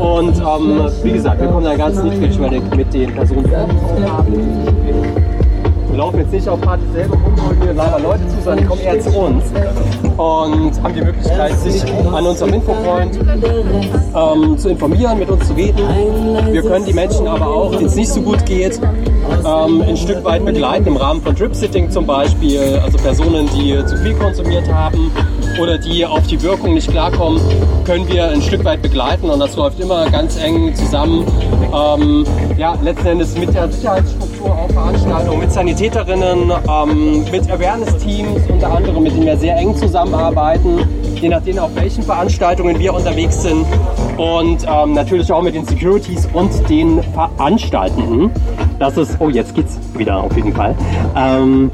Und 0.02 0.36
ähm, 0.36 0.90
wie 1.04 1.12
gesagt, 1.12 1.40
wir 1.40 1.46
kommen 1.46 1.64
da 1.64 1.76
ganz 1.76 2.02
niedrigschwellig 2.02 2.62
mit 2.76 2.92
den 2.92 3.14
Personen. 3.14 3.52
Wir 5.92 5.98
laufen 5.98 6.20
jetzt 6.20 6.32
nicht 6.32 6.48
auf 6.48 6.58
Partys 6.58 6.90
selber 6.94 7.16
rum, 7.16 7.36
holen 7.36 7.58
hier 7.60 7.74
selber 7.74 7.98
Leute 8.02 8.26
zu, 8.28 8.36
sondern 8.36 8.58
die 8.60 8.64
kommen 8.64 8.80
eher 8.80 8.98
zu 8.98 9.10
uns. 9.10 9.44
Und 10.16 10.82
haben 10.82 10.94
die 10.94 11.02
Möglichkeit, 11.02 11.60
sich 11.60 11.84
an 11.84 12.26
unserem 12.26 12.54
Infopoint 12.54 13.18
ähm, 14.14 14.56
zu 14.56 14.70
informieren, 14.70 15.18
mit 15.18 15.28
uns 15.28 15.46
zu 15.46 15.52
reden. 15.52 15.82
Wir 16.50 16.62
können 16.62 16.86
die 16.86 16.94
Menschen 16.94 17.28
aber 17.28 17.46
auch, 17.46 17.72
denen 17.72 17.84
es 17.84 17.94
nicht 17.94 18.08
so 18.08 18.22
gut 18.22 18.42
geht, 18.46 18.80
ähm, 19.46 19.82
ein 19.82 19.98
Stück 19.98 20.24
weit 20.24 20.46
begleiten, 20.46 20.86
im 20.86 20.96
Rahmen 20.96 21.20
von 21.20 21.34
Drip-Sitting 21.34 21.90
zum 21.90 22.06
Beispiel, 22.06 22.80
also 22.82 22.96
Personen, 22.96 23.46
die 23.54 23.84
zu 23.84 23.98
viel 23.98 24.14
konsumiert 24.14 24.72
haben 24.72 25.12
oder 25.60 25.76
die 25.76 26.06
auf 26.06 26.26
die 26.26 26.40
Wirkung 26.40 26.72
nicht 26.72 26.90
klarkommen, 26.90 27.38
können 27.84 28.08
wir 28.08 28.30
ein 28.30 28.40
Stück 28.40 28.64
weit 28.64 28.80
begleiten. 28.80 29.28
Und 29.28 29.40
das 29.40 29.56
läuft 29.56 29.78
immer 29.78 30.08
ganz 30.08 30.42
eng 30.42 30.74
zusammen, 30.74 31.26
ähm, 31.74 32.24
ja, 32.56 32.78
letzten 32.82 33.08
Endes 33.08 33.36
mit 33.36 33.54
der 33.54 33.70
Sicherheitsstruktur 33.70 34.31
auf 34.50 34.70
Veranstaltungen, 34.70 35.40
mit 35.40 35.52
Sanitäterinnen, 35.52 36.52
ähm, 36.68 37.24
mit 37.30 37.50
Awareness-Teams 37.50 38.42
unter 38.48 38.74
anderem, 38.74 39.02
mit 39.02 39.12
denen 39.12 39.26
wir 39.26 39.36
sehr 39.36 39.56
eng 39.56 39.76
zusammenarbeiten, 39.76 40.80
je 41.14 41.28
nachdem 41.28 41.58
auf 41.58 41.74
welchen 41.74 42.02
Veranstaltungen 42.02 42.78
wir 42.78 42.94
unterwegs 42.94 43.42
sind 43.42 43.66
und 44.16 44.66
ähm, 44.68 44.94
natürlich 44.94 45.30
auch 45.32 45.42
mit 45.42 45.54
den 45.54 45.64
Securities 45.64 46.28
und 46.32 46.68
den 46.68 47.02
Veranstaltenden. 47.14 48.30
Das 48.78 48.96
ist, 48.96 49.16
oh 49.20 49.28
jetzt 49.28 49.54
geht's 49.54 49.78
wieder 49.94 50.22
auf 50.22 50.34
jeden 50.34 50.52
Fall. 50.52 50.74
Ähm, 51.16 51.70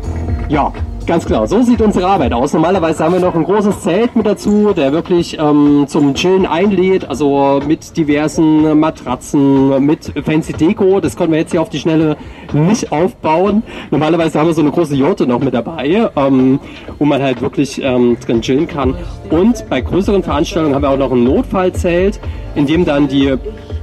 ja, 0.49 0.73
Ganz 1.09 1.25
klar, 1.25 1.47
so 1.47 1.63
sieht 1.63 1.81
unsere 1.81 2.07
Arbeit 2.07 2.35
aus. 2.35 2.53
Normalerweise 2.53 3.03
haben 3.03 3.15
wir 3.15 3.21
noch 3.21 3.35
ein 3.35 3.45
großes 3.45 3.81
Zelt 3.81 4.15
mit 4.15 4.27
dazu, 4.27 4.75
der 4.75 4.93
wirklich 4.93 5.39
ähm, 5.41 5.87
zum 5.89 6.13
Chillen 6.13 6.45
einlädt, 6.45 7.09
also 7.09 7.61
mit 7.67 7.97
diversen 7.97 8.79
Matratzen, 8.79 9.87
mit 9.87 10.13
Fancy 10.23 10.53
Deko. 10.53 11.01
Das 11.01 11.17
konnten 11.17 11.33
wir 11.33 11.41
jetzt 11.41 11.53
hier 11.53 11.63
auf 11.63 11.71
die 11.71 11.79
Schnelle 11.79 12.19
nicht 12.53 12.93
aufbauen. 12.93 13.63
Normalerweise 13.91 14.39
haben 14.39 14.49
wir 14.49 14.55
so 14.55 14.61
eine 14.61 14.71
große 14.71 14.97
Jote 14.97 15.27
noch 15.27 15.41
mit 15.41 15.55
dabei, 15.55 16.11
ähm, 16.15 16.61
wo 16.99 17.07
man 17.07 17.23
halt 17.23 17.41
wirklich 17.41 17.83
ähm, 17.83 18.19
drin 18.21 18.43
chillen 18.43 18.69
kann. 18.69 18.95
Und 19.31 19.65
bei 19.71 19.81
größeren 19.81 20.23
Veranstaltungen 20.23 20.75
haben 20.75 20.83
wir 20.83 20.91
auch 20.91 20.99
noch 20.99 21.13
ein 21.13 21.25
Notfallzelt, 21.25 22.21
in 22.55 22.67
dem 22.67 22.85
dann 22.85 23.09
die 23.09 23.35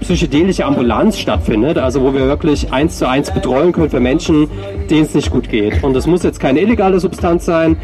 psychedelische 0.05 0.65
Ambulanz 0.65 1.17
stattfindet, 1.17 1.79
also 1.79 2.03
wo 2.03 2.13
wir 2.13 2.27
wirklich 2.27 2.71
eins 2.71 2.99
zu 2.99 3.09
eins 3.09 3.31
betreuen 3.31 3.71
können 3.71 3.89
für 3.89 3.99
Menschen, 3.99 4.47
denen 4.89 5.01
es 5.01 5.15
nicht 5.15 5.31
gut 5.31 5.49
geht. 5.49 5.83
Und 5.83 5.95
das 5.95 6.05
muss 6.05 6.21
jetzt 6.21 6.39
keine 6.39 6.61
illegale 6.61 6.99
Substanz 6.99 7.45
sein. 7.45 7.77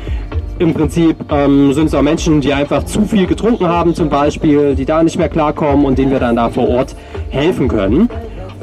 Im 0.60 0.76
Prinzip 0.76 1.16
ähm, 1.32 1.74
sind 1.74 1.88
es 1.88 1.96
auch 1.96 2.04
Menschen, 2.04 2.40
die 2.40 2.54
einfach 2.54 2.84
zu 2.84 3.06
viel 3.06 3.26
getrunken 3.26 3.68
haben 3.68 3.96
zum 3.96 4.10
Beispiel, 4.10 4.76
die 4.76 4.86
da 4.86 5.02
nicht 5.02 5.18
mehr 5.18 5.30
klarkommen 5.30 5.84
und 5.84 5.98
denen 5.98 6.12
wir 6.12 6.20
dann 6.20 6.36
da 6.36 6.50
vor 6.50 6.70
Ort 6.70 6.96
helfen 7.30 7.68
können. 7.68 8.08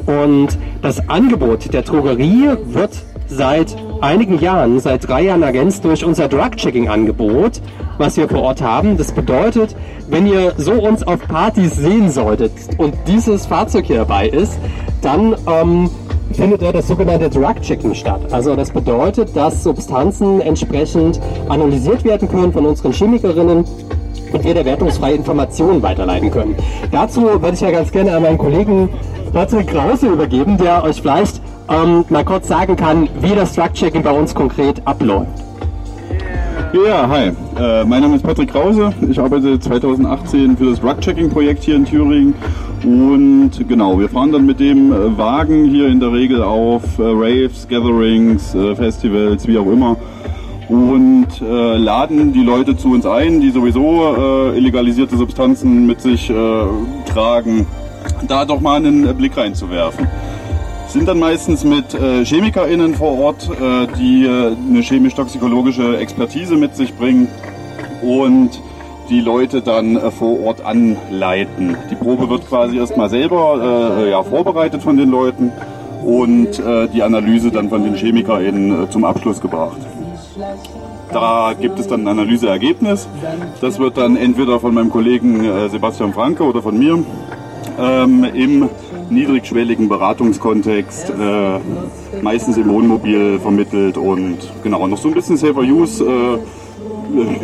Und 0.05 0.57
das 0.81 1.09
Angebot 1.09 1.73
der 1.73 1.81
Drogerie 1.81 2.51
wird 2.67 2.91
seit 3.27 3.75
einigen 4.01 4.39
Jahren, 4.39 4.79
seit 4.79 5.07
drei 5.07 5.23
Jahren 5.23 5.43
ergänzt 5.43 5.83
durch 5.83 6.05
unser 6.05 6.27
Drug-Checking-Angebot, 6.27 7.61
was 7.97 8.17
wir 8.17 8.27
vor 8.27 8.41
Ort 8.41 8.61
haben. 8.61 8.97
Das 8.97 9.11
bedeutet, 9.11 9.75
wenn 10.09 10.27
ihr 10.27 10.53
so 10.57 10.73
uns 10.73 11.05
auf 11.05 11.19
Partys 11.27 11.75
sehen 11.75 12.09
solltet 12.09 12.51
und 12.77 12.93
dieses 13.07 13.45
Fahrzeug 13.45 13.85
hier 13.85 13.97
dabei 13.97 14.29
ist, 14.29 14.57
dann 15.01 15.35
ähm, 15.47 15.89
findet 16.33 16.61
ja 16.61 16.71
das 16.71 16.87
sogenannte 16.87 17.29
Drug-Checking 17.29 17.93
statt. 17.93 18.21
Also 18.31 18.55
das 18.55 18.71
bedeutet, 18.71 19.35
dass 19.35 19.63
Substanzen 19.63 20.41
entsprechend 20.41 21.19
analysiert 21.49 22.03
werden 22.03 22.29
können 22.29 22.53
von 22.53 22.65
unseren 22.65 22.93
Chemikerinnen 22.93 23.65
und 24.31 24.43
wir 24.43 24.53
der 24.53 24.65
wertungsfreie 24.65 25.15
Informationen 25.15 25.81
weiterleiten 25.81 26.29
können. 26.31 26.55
Dazu 26.91 27.23
würde 27.23 27.53
ich 27.53 27.61
ja 27.61 27.71
ganz 27.71 27.91
gerne 27.91 28.15
an 28.15 28.21
meinen 28.21 28.37
Kollegen 28.37 28.89
Patrick 29.33 29.67
Krause 29.67 30.07
übergeben, 30.07 30.57
der 30.57 30.83
euch 30.83 31.01
vielleicht 31.01 31.41
ähm, 31.69 32.05
mal 32.09 32.25
kurz 32.25 32.47
sagen 32.47 32.75
kann, 32.75 33.07
wie 33.21 33.35
das 33.35 33.53
Drug-Checking 33.53 34.03
bei 34.03 34.11
uns 34.11 34.33
konkret 34.33 34.81
abläuft. 34.85 35.27
Ja, 36.73 37.07
hi. 37.07 37.31
Äh, 37.59 37.83
mein 37.85 38.01
Name 38.01 38.15
ist 38.15 38.23
Patrick 38.23 38.51
Krause. 38.51 38.93
Ich 39.09 39.19
arbeite 39.19 39.59
2018 39.59 40.57
für 40.57 40.69
das 40.69 40.79
Drug-Checking-Projekt 40.79 41.63
hier 41.63 41.75
in 41.75 41.85
Thüringen. 41.85 42.35
Und 42.83 43.51
genau, 43.67 43.99
wir 43.99 44.07
fahren 44.07 44.31
dann 44.31 44.45
mit 44.45 44.59
dem 44.59 44.91
äh, 44.91 45.17
Wagen 45.17 45.65
hier 45.65 45.87
in 45.87 45.99
der 45.99 46.13
Regel 46.13 46.43
auf 46.43 46.83
äh, 46.99 47.03
Raves, 47.03 47.67
Gatherings, 47.67 48.53
äh, 48.55 48.75
Festivals, 48.75 49.47
wie 49.47 49.57
auch 49.57 49.65
immer. 49.65 49.97
Und 50.69 51.27
äh, 51.41 51.77
laden 51.77 52.33
die 52.33 52.43
Leute 52.43 52.77
zu 52.77 52.91
uns 52.91 53.05
ein, 53.05 53.41
die 53.41 53.49
sowieso 53.49 54.53
illegalisierte 54.55 55.17
Substanzen 55.17 55.87
mit 55.87 55.99
sich 55.99 56.31
tragen, 57.11 57.65
da 58.27 58.45
doch 58.45 58.61
mal 58.61 58.75
einen 58.75 59.15
Blick 59.17 59.35
reinzuwerfen 59.35 60.07
sind 60.89 61.07
dann 61.07 61.19
meistens 61.19 61.63
mit 61.63 61.93
äh, 61.93 62.25
ChemikerInnen 62.25 62.95
vor 62.95 63.17
Ort, 63.19 63.49
äh, 63.49 63.87
die 63.97 64.25
äh, 64.25 64.55
eine 64.55 64.81
chemisch-toxikologische 64.81 65.97
Expertise 65.97 66.55
mit 66.55 66.75
sich 66.75 66.95
bringen 66.95 67.27
und 68.01 68.61
die 69.09 69.21
Leute 69.21 69.61
dann 69.61 69.95
äh, 69.95 70.11
vor 70.11 70.39
Ort 70.43 70.65
anleiten. 70.65 71.77
Die 71.91 71.95
Probe 71.95 72.29
wird 72.29 72.47
quasi 72.47 72.77
erstmal 72.77 73.09
selber 73.09 73.97
äh, 73.99 74.09
ja, 74.09 74.23
vorbereitet 74.23 74.81
von 74.81 74.97
den 74.97 75.09
Leuten 75.09 75.51
und 76.03 76.57
äh, 76.59 76.87
die 76.87 77.03
Analyse 77.03 77.51
dann 77.51 77.69
von 77.69 77.83
den 77.83 77.95
ChemikerInnen 77.95 78.89
zum 78.89 79.03
Abschluss 79.03 79.39
gebracht. 79.41 79.77
Da 81.11 81.53
gibt 81.59 81.79
es 81.79 81.87
dann 81.87 82.01
ein 82.01 82.07
Analyseergebnis. 82.07 83.07
Das 83.61 83.79
wird 83.79 83.97
dann 83.97 84.15
entweder 84.15 84.59
von 84.59 84.73
meinem 84.73 84.89
Kollegen 84.89 85.69
Sebastian 85.69 86.13
Franke 86.13 86.43
oder 86.43 86.61
von 86.61 86.77
mir 86.77 87.03
ähm, 87.79 88.23
im 88.23 88.69
niedrigschwelligen 89.09 89.89
Beratungskontext, 89.89 91.09
äh, 91.09 91.59
meistens 92.21 92.57
im 92.57 92.69
Wohnmobil 92.69 93.39
vermittelt 93.39 93.97
und 93.97 94.37
genau 94.63 94.87
noch 94.87 94.97
so 94.97 95.07
ein 95.07 95.13
bisschen 95.13 95.37
Safer 95.37 95.61
Use. 95.61 96.03
Äh, 96.03 96.37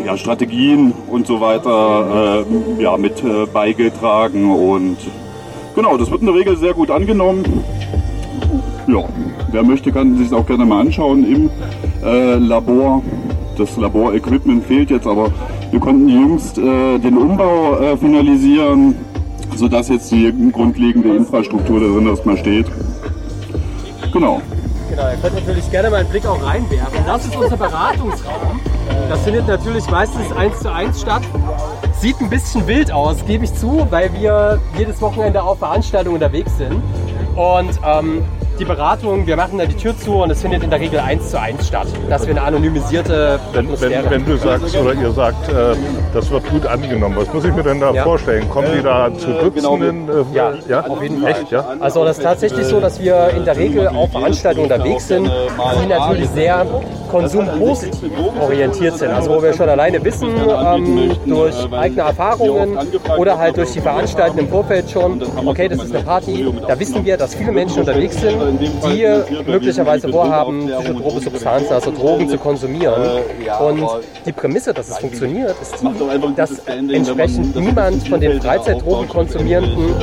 ja, 0.05 0.17
Strategien 0.17 0.93
und 1.07 1.25
so 1.25 1.41
weiter 1.41 2.45
äh, 2.79 2.83
ja, 2.83 2.97
mit 2.97 3.23
äh, 3.23 3.45
beigetragen 3.51 4.51
und 4.51 4.97
genau, 5.75 5.97
das 5.97 6.11
wird 6.11 6.21
in 6.21 6.27
der 6.27 6.35
Regel 6.35 6.57
sehr 6.57 6.73
gut 6.73 6.91
angenommen. 6.91 7.43
Ja, 8.87 9.03
wer 9.51 9.63
möchte, 9.63 9.91
kann 9.91 10.17
sich 10.17 10.31
auch 10.31 10.45
gerne 10.45 10.65
mal 10.65 10.81
anschauen 10.81 11.25
im 11.25 11.49
äh, 12.03 12.35
Labor. 12.35 13.01
Das 13.57 13.75
Laborequipment 13.77 14.65
fehlt 14.65 14.91
jetzt, 14.91 15.07
aber 15.07 15.31
wir 15.71 15.79
konnten 15.79 16.09
jüngst 16.09 16.57
äh, 16.57 16.99
den 16.99 17.17
Umbau 17.17 17.97
finalisieren 17.99 18.95
sodass 19.55 19.89
jetzt 19.89 20.11
die 20.11 20.33
grundlegende 20.51 21.15
Infrastruktur 21.15 21.79
da 21.79 21.87
drin 21.87 22.07
erstmal 22.07 22.37
steht. 22.37 22.67
Genau. 24.11 24.41
Genau, 24.89 25.09
ihr 25.09 25.17
könnt 25.17 25.35
natürlich 25.35 25.69
gerne 25.71 25.89
mal 25.89 25.97
einen 25.97 26.09
Blick 26.09 26.25
auch 26.25 26.41
reinwerfen. 26.41 26.99
Das 27.05 27.25
ist 27.25 27.35
unser 27.35 27.57
Beratungsraum. 27.57 28.59
Das 29.09 29.21
findet 29.23 29.47
natürlich 29.47 29.89
meistens 29.89 30.31
eins 30.31 30.59
zu 30.59 30.71
eins 30.71 31.01
statt. 31.01 31.23
Sieht 31.99 32.19
ein 32.21 32.29
bisschen 32.29 32.65
wild 32.67 32.91
aus, 32.91 33.17
gebe 33.25 33.45
ich 33.45 33.53
zu, 33.53 33.87
weil 33.89 34.13
wir 34.13 34.59
jedes 34.77 35.01
Wochenende 35.01 35.41
auf 35.41 35.59
Veranstaltungen 35.59 36.15
unterwegs 36.15 36.57
sind. 36.57 36.81
Und 37.35 37.79
ähm, 37.85 38.23
die 38.59 38.65
Beratung, 38.65 39.27
wir 39.27 39.35
machen 39.35 39.57
da 39.57 39.65
die 39.65 39.75
Tür 39.75 39.97
zu 39.97 40.13
und 40.23 40.29
es 40.31 40.41
findet 40.41 40.63
in 40.63 40.69
der 40.69 40.79
Regel 40.79 40.99
eins 40.99 41.29
zu 41.31 41.39
eins 41.39 41.67
statt, 41.67 41.87
dass 42.09 42.25
wir 42.25 42.31
eine 42.35 42.41
anonymisierte 42.43 43.39
wenn, 43.53 43.69
wenn, 43.81 44.09
wenn 44.09 44.25
du 44.25 44.37
sagst 44.37 44.75
oder 44.77 44.93
ihr 44.93 45.11
sagt, 45.11 45.49
äh, 45.49 45.75
das 46.13 46.29
wird 46.31 46.49
gut 46.49 46.65
angenommen, 46.65 47.15
was 47.17 47.33
muss 47.33 47.43
ich 47.45 47.53
mir 47.53 47.63
denn 47.63 47.79
da 47.79 47.91
Ja. 47.91 48.03
vorstellen? 48.03 48.49
Kommen 48.49 48.67
die 48.75 48.81
da 48.83 49.09
zu 49.17 49.31
Dutzenden? 49.33 50.07
Äh, 50.09 50.35
Ja, 50.35 50.53
ja, 50.67 50.85
auf 50.85 51.01
jeden 51.01 51.21
Fall. 51.21 51.31
Echt, 51.31 51.51
ja? 51.51 51.65
Also 51.79 52.03
das 52.05 52.17
ist 52.17 52.23
tatsächlich 52.23 52.65
so, 52.67 52.79
dass 52.79 52.99
wir 53.01 53.29
in 53.35 53.45
der 53.45 53.57
Regel 53.57 53.87
auf 53.87 54.11
Veranstaltungen 54.11 54.71
unterwegs 54.71 55.07
sind, 55.07 55.25
die 55.27 55.87
natürlich 55.87 56.29
sehr 56.29 56.65
konsumpositiv 57.11 58.11
orientiert 58.39 58.97
sind. 58.97 59.11
Also 59.11 59.31
wo 59.31 59.41
wir 59.43 59.53
schon 59.53 59.69
alleine 59.69 60.03
wissen, 60.03 60.29
ähm, 60.29 61.11
durch 61.25 61.55
eigene 61.71 62.01
Erfahrungen 62.01 62.77
oder 63.17 63.37
halt 63.37 63.57
durch 63.57 63.71
die 63.71 63.81
Veranstaltungen 63.81 64.45
im 64.45 64.49
Vorfeld 64.49 64.89
schon, 64.89 65.21
okay, 65.45 65.67
das 65.69 65.83
ist 65.83 65.95
eine 65.95 66.03
Party, 66.03 66.45
da 66.67 66.79
wissen 66.79 67.05
wir, 67.05 67.17
dass 67.17 67.35
viele 67.35 67.51
Menschen 67.51 67.79
unterwegs 67.79 68.19
sind, 68.19 68.37
die 68.51 69.49
möglicherweise 69.49 70.09
vorhaben, 70.09 70.67
psychotrope 70.67 71.19
Substanzen, 71.21 71.73
also 71.73 71.91
Drogen 71.91 72.29
zu 72.29 72.37
konsumieren. 72.37 73.01
Und 73.59 73.85
die 74.25 74.31
Prämisse, 74.31 74.73
dass 74.73 74.89
es 74.89 74.97
funktioniert, 74.97 75.55
ist 75.61 75.81
die, 75.81 76.35
dass 76.35 76.59
entsprechend 76.67 77.55
niemand 77.55 78.07
von 78.07 78.19
den 78.19 78.41
Freizeitdrogen 78.41 79.07
konsumierenden 79.07 79.95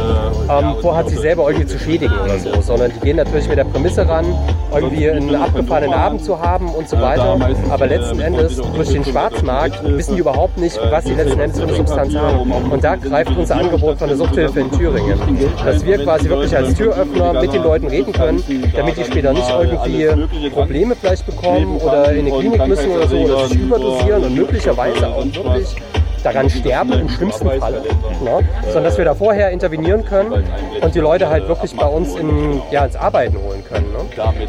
ähm, 0.49 0.75
vorhat, 0.81 1.09
sich 1.09 1.21
selber 1.21 1.49
irgendwie 1.49 1.67
zu 1.67 1.79
schädigen 1.79 2.15
oder 2.25 2.39
so, 2.39 2.61
sondern 2.61 2.93
die 2.93 3.01
gehen 3.01 3.17
natürlich 3.17 3.49
mit 3.49 3.59
der 3.59 3.65
Prämisse 3.65 4.09
ran, 4.09 4.27
irgendwie 4.75 5.11
einen 5.11 5.35
abgefahrenen 5.35 5.93
Abend 5.93 6.25
zu 6.25 6.39
haben 6.39 6.69
und 6.69 6.89
so 6.89 7.01
weiter. 7.01 7.39
Aber 7.71 7.87
letzten 7.87 8.21
Endes 8.21 8.57
durch 8.57 8.89
den 8.89 9.05
Schwarzmarkt 9.05 9.83
wissen 9.85 10.15
die 10.15 10.21
überhaupt 10.21 10.59
nicht, 10.59 10.79
was 10.91 11.05
sie 11.05 11.15
letzten 11.15 11.41
Endes 11.41 11.59
für 11.59 11.67
eine 11.67 11.77
Substanz 11.77 12.15
haben. 12.15 12.51
Und 12.51 12.85
da 12.85 12.97
greift 12.97 13.37
unser 13.37 13.57
Angebot 13.57 13.99
von 13.99 14.09
der 14.09 14.17
Suchthilfe 14.17 14.61
in 14.61 14.71
Thüringen, 14.71 15.19
dass 15.65 15.85
wir 15.85 15.99
quasi 15.99 16.29
wirklich 16.29 16.57
als 16.57 16.75
Türöffner 16.75 17.41
mit 17.41 17.53
den 17.53 17.63
Leuten 17.63 17.87
reden 17.87 18.13
können, 18.13 18.32
damit 18.75 18.97
die 18.97 19.05
später 19.05 19.33
nicht 19.33 19.49
irgendwie 19.49 20.51
Probleme 20.51 20.95
vielleicht 20.95 21.27
bekommen 21.27 21.77
oder 21.77 22.13
in 22.13 22.27
die 22.27 22.33
Klinik 22.33 22.67
müssen 22.67 22.91
oder 22.91 23.09
so 23.09 23.17
oder 23.17 23.49
sich 23.49 23.59
überdosieren 23.59 24.25
und 24.25 24.35
möglicherweise 24.35 25.09
auch 25.09 25.25
wirklich 25.25 25.77
daran 26.23 26.49
sterben 26.49 26.93
im 26.93 27.09
schlimmsten 27.09 27.51
Fall, 27.51 27.83
ne? 28.23 28.49
sondern 28.65 28.85
dass 28.85 28.99
wir 28.99 29.05
da 29.05 29.15
vorher 29.15 29.51
intervenieren 29.51 30.05
können 30.05 30.45
und 30.81 30.95
die 30.95 31.01
Leute 31.01 31.29
halt 31.29 31.49
wirklich 31.49 31.75
bei 31.75 31.87
uns 31.87 32.15
in, 32.15 32.63
ja, 32.71 32.85
ins 32.85 32.97
Arbeiten 32.97 33.37
holen 33.39 33.65
können. 33.65 33.92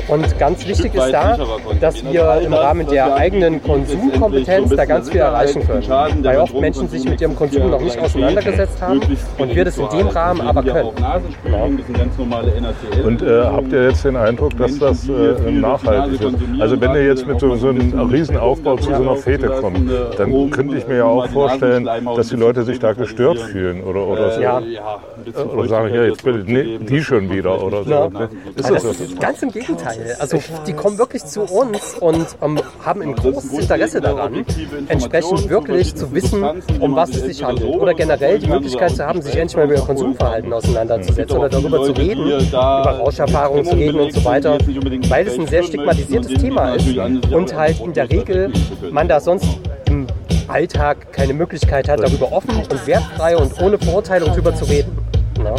Und 0.07 0.39
ganz 0.39 0.67
wichtig 0.67 0.93
ist 0.95 1.11
da, 1.11 1.37
dass 1.79 2.03
wir 2.03 2.41
im 2.43 2.53
Rahmen 2.53 2.87
der 2.87 3.15
eigenen 3.15 3.61
Konsumkompetenz 3.61 4.75
da 4.75 4.85
ganz 4.85 5.09
viel 5.09 5.21
erreichen 5.21 5.65
können, 5.65 6.23
weil 6.23 6.37
oft 6.37 6.59
Menschen 6.59 6.87
sich 6.87 7.05
mit 7.05 7.21
ihrem 7.21 7.35
Konsum 7.35 7.69
noch 7.69 7.81
nicht 7.81 7.97
auseinandergesetzt 7.99 8.81
haben 8.81 9.01
und 9.37 9.55
wir 9.55 9.65
das 9.65 9.77
in 9.77 9.89
dem 9.89 10.07
Rahmen 10.07 10.41
aber 10.41 10.63
können. 10.63 10.89
Und 13.03 13.21
äh, 13.21 13.43
habt 13.43 13.71
ihr 13.71 13.89
jetzt 13.89 14.05
den 14.05 14.15
Eindruck, 14.15 14.57
dass 14.57 14.79
das 14.79 15.09
äh, 15.09 15.51
nachhaltig 15.51 16.21
ist? 16.21 16.35
Also 16.59 16.79
wenn 16.79 16.91
ihr 16.95 17.05
jetzt 17.05 17.27
mit 17.27 17.39
so, 17.39 17.55
so 17.55 17.69
einem 17.69 17.99
Riesenaufbau 17.99 18.77
zu 18.77 18.89
so 18.93 19.01
einer 19.01 19.15
Fete 19.15 19.47
kommt, 19.49 19.89
dann 20.17 20.49
könnte 20.51 20.77
ich 20.77 20.87
mir 20.87 20.97
ja 20.97 21.05
auch 21.05 21.27
vorstellen, 21.27 21.87
dass 22.15 22.29
die 22.29 22.35
Leute 22.35 22.63
sich 22.63 22.79
da 22.79 22.93
gestört 22.93 23.39
fühlen 23.39 23.83
oder, 23.83 24.07
oder 24.07 24.31
so. 24.31 24.41
Ja. 24.41 24.61
Oder 25.53 25.67
sagen, 25.67 25.93
ja, 25.93 26.03
jetzt 26.05 26.23
bitte 26.23 26.43
nee, 26.45 26.77
die 26.79 27.03
schon 27.03 27.29
wieder 27.31 27.61
oder 27.63 27.83
so. 27.83 27.89
Ja. 27.89 28.09
Ne? 28.09 28.29
Ist 28.55 28.65
Also 28.65 28.73
das 28.73 28.83
das 28.83 28.97
so? 28.97 29.03
ist 29.05 29.19
ganz 29.19 29.41
im 29.41 29.51
Gegenteil. 29.51 30.15
Also 30.19 30.39
die 30.67 30.73
kommen 30.73 30.97
wirklich 30.97 31.23
zu 31.25 31.41
uns 31.41 31.95
und 31.99 32.25
ähm, 32.41 32.59
haben 32.83 33.01
ein 33.01 33.15
großes 33.15 33.53
Interesse 33.59 34.01
daran, 34.01 34.45
entsprechend 34.87 35.49
wirklich 35.49 35.95
zu 35.95 36.13
wissen, 36.13 36.43
um 36.79 36.95
was 36.95 37.09
es 37.11 37.23
sich 37.23 37.43
handelt. 37.43 37.75
Oder 37.75 37.93
generell 37.93 38.39
die 38.39 38.47
Möglichkeit 38.47 38.95
zu 38.95 39.05
haben, 39.05 39.21
sich 39.21 39.35
endlich 39.35 39.55
mal 39.57 39.67
mit 39.67 39.77
ihrem 39.77 39.87
Konsumverhalten 39.87 40.51
auseinanderzusetzen 40.53 41.37
oder 41.37 41.49
darüber 41.49 41.83
zu 41.83 41.91
reden, 41.93 42.25
über 42.27 42.97
Rauscherfahrungen 42.99 43.65
zu 43.65 43.75
reden 43.75 43.99
und 43.99 44.13
so 44.13 44.23
weiter, 44.25 44.57
weil 45.09 45.27
es 45.27 45.37
ein 45.39 45.47
sehr 45.47 45.63
stigmatisiertes 45.63 46.33
Thema 46.33 46.75
ist 46.75 46.87
und 47.31 47.55
halt 47.55 47.79
in 47.79 47.93
der 47.93 48.09
Regel 48.09 48.51
man 48.91 49.07
da 49.07 49.19
sonst 49.19 49.45
im 49.87 50.07
Alltag 50.53 51.11
keine 51.11 51.33
Möglichkeit 51.33 51.89
hat, 51.89 51.99
darüber 51.99 52.31
offen 52.31 52.55
und 52.55 52.87
wertfrei 52.87 53.35
und 53.35 53.59
ohne 53.59 53.79
Verurteilung 53.79 54.31
drüber 54.33 54.53
zu 54.53 54.65
reden. 54.65 54.95
Ja. 55.43 55.55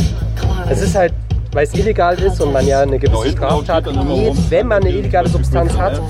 Es 0.70 0.80
ist 0.80 0.94
halt, 0.94 1.12
weil 1.52 1.64
es 1.64 1.74
illegal 1.74 2.16
ist 2.22 2.40
und 2.40 2.52
man 2.52 2.64
ja 2.64 2.80
eine 2.80 2.98
gewisse 2.98 3.30
Straftat 3.30 3.84
begeht, 3.84 4.34
wenn 4.50 4.68
man 4.68 4.82
eine 4.82 4.90
illegale 4.90 5.28
Substanz 5.28 5.76
hat, 5.76 6.00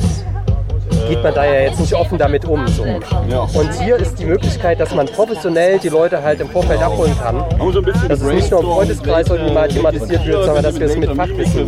geht 1.09 1.23
man 1.23 1.35
da 1.35 1.45
ja 1.45 1.61
jetzt 1.61 1.81
nicht 1.81 1.95
offen 1.95 2.19
damit 2.19 2.45
um. 2.45 2.67
So. 2.69 2.83
Und 2.83 3.73
hier 3.83 3.97
ist 3.97 4.19
die 4.19 4.25
Möglichkeit, 4.25 4.81
dass 4.81 4.95
man 4.95 5.07
professionell 5.07 5.79
die 5.79 5.89
Leute 5.89 6.23
halt 6.23 6.41
im 6.41 6.49
Vorfeld 6.49 6.83
abholen 6.83 7.17
kann. 7.19 7.45
Dass 8.09 8.21
es 8.21 8.33
nicht 8.33 8.51
nur 8.51 8.61
im 8.61 8.67
Freundeskreis 8.67 9.29
irgendwie 9.29 9.55
mal 9.55 9.69
thematisiert 9.69 10.27
wird, 10.27 10.45
sondern 10.45 10.65
dass 10.65 10.79
wir 10.79 10.87
es 10.87 10.97
mit 10.97 11.11
Fachwissen 11.11 11.67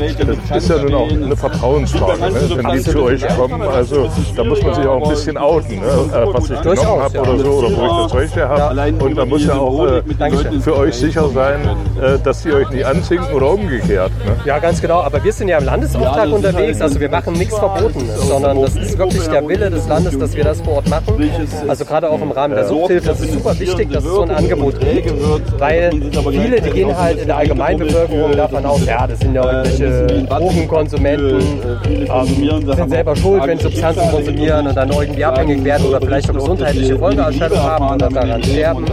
Das 0.48 0.62
ist 0.62 0.70
ja 0.70 0.82
nun 0.82 0.94
auch 0.94 1.10
eine 1.10 1.36
Vertrauensfrage, 1.36 2.20
ne? 2.20 2.50
wenn 2.56 2.76
die 2.76 2.82
zu 2.82 3.02
euch 3.02 3.26
kommen. 3.36 3.62
Also 3.62 4.08
da 4.36 4.44
muss 4.44 4.62
man 4.62 4.74
sich 4.74 4.86
auch 4.86 5.02
ein 5.02 5.10
bisschen 5.10 5.36
outen, 5.36 5.80
ne? 5.80 5.86
äh, 5.86 6.34
was 6.34 6.50
ich 6.50 6.60
genommen 6.62 7.02
habe 7.02 7.20
oder 7.20 7.38
so, 7.38 7.50
oder 7.52 7.76
wo 7.76 7.84
ich 7.84 8.02
das 8.02 8.12
Zeug 8.12 8.36
her 8.36 8.48
habe. 8.48 9.04
Und 9.04 9.16
da 9.16 9.24
muss 9.24 9.44
ja 9.44 9.54
auch 9.54 9.86
äh, 9.86 10.60
für 10.60 10.76
euch 10.76 10.94
sicher 10.94 11.28
sein, 11.28 11.60
äh, 12.00 12.18
dass 12.22 12.42
die 12.42 12.52
euch 12.52 12.70
nicht 12.70 12.86
anzinken 12.86 13.32
oder 13.34 13.50
umgekehrt. 13.50 14.10
Ne? 14.24 14.36
Ja, 14.44 14.58
ganz 14.58 14.80
genau. 14.80 15.00
Aber 15.00 15.22
wir 15.22 15.32
sind 15.32 15.48
ja 15.48 15.58
im 15.58 15.64
Landesauftrag 15.64 16.32
unterwegs. 16.32 16.80
Also 16.80 17.00
wir 17.00 17.08
machen 17.08 17.34
nichts 17.34 17.58
Verbotenes, 17.58 18.20
sondern 18.28 18.60
das 18.62 18.76
ist 18.76 18.98
wirklich 18.98 19.25
der 19.28 19.46
Wille 19.46 19.70
des 19.70 19.88
Landes, 19.88 20.18
dass 20.18 20.34
wir 20.34 20.44
das 20.44 20.60
vor 20.60 20.74
Ort 20.76 20.88
machen. 20.88 21.30
Also 21.68 21.84
gerade 21.84 22.10
auch 22.10 22.20
im 22.20 22.30
Rahmen 22.30 22.54
der 22.54 22.66
Suchthilfe. 22.66 23.08
Das 23.08 23.20
ist 23.20 23.32
super 23.32 23.58
wichtig, 23.58 23.90
dass 23.90 24.04
es 24.04 24.10
so 24.10 24.22
ein 24.22 24.30
Angebot 24.30 24.80
gibt, 24.80 25.12
weil 25.60 25.90
viele, 26.30 26.60
die 26.60 26.70
gehen 26.70 26.96
halt 26.96 27.20
in 27.20 27.26
der 27.26 27.36
Allgemeinbevölkerung 27.36 28.32
davon 28.36 28.64
aus, 28.64 28.84
ja, 28.86 29.06
das 29.06 29.18
sind 29.20 29.34
ja 29.34 29.62
irgendwelche 29.62 30.26
Drogenkonsumenten, 30.26 31.40
ähm, 31.88 32.74
sind 32.76 32.90
selber 32.90 33.16
schuld, 33.16 33.46
wenn 33.46 33.58
sie 33.58 33.64
Substanzen 33.64 34.10
konsumieren 34.10 34.66
und 34.66 34.76
dann 34.76 34.90
irgendwie 34.90 35.24
abhängig 35.24 35.64
werden 35.64 35.86
oder 35.86 36.00
vielleicht 36.00 36.30
auch 36.30 36.34
gesundheitliche 36.34 36.98
Folgeerscheinungen 36.98 37.62
haben 37.62 37.88
und 37.90 38.02
dann 38.02 38.14
daran 38.14 38.42
sterben. 38.42 38.84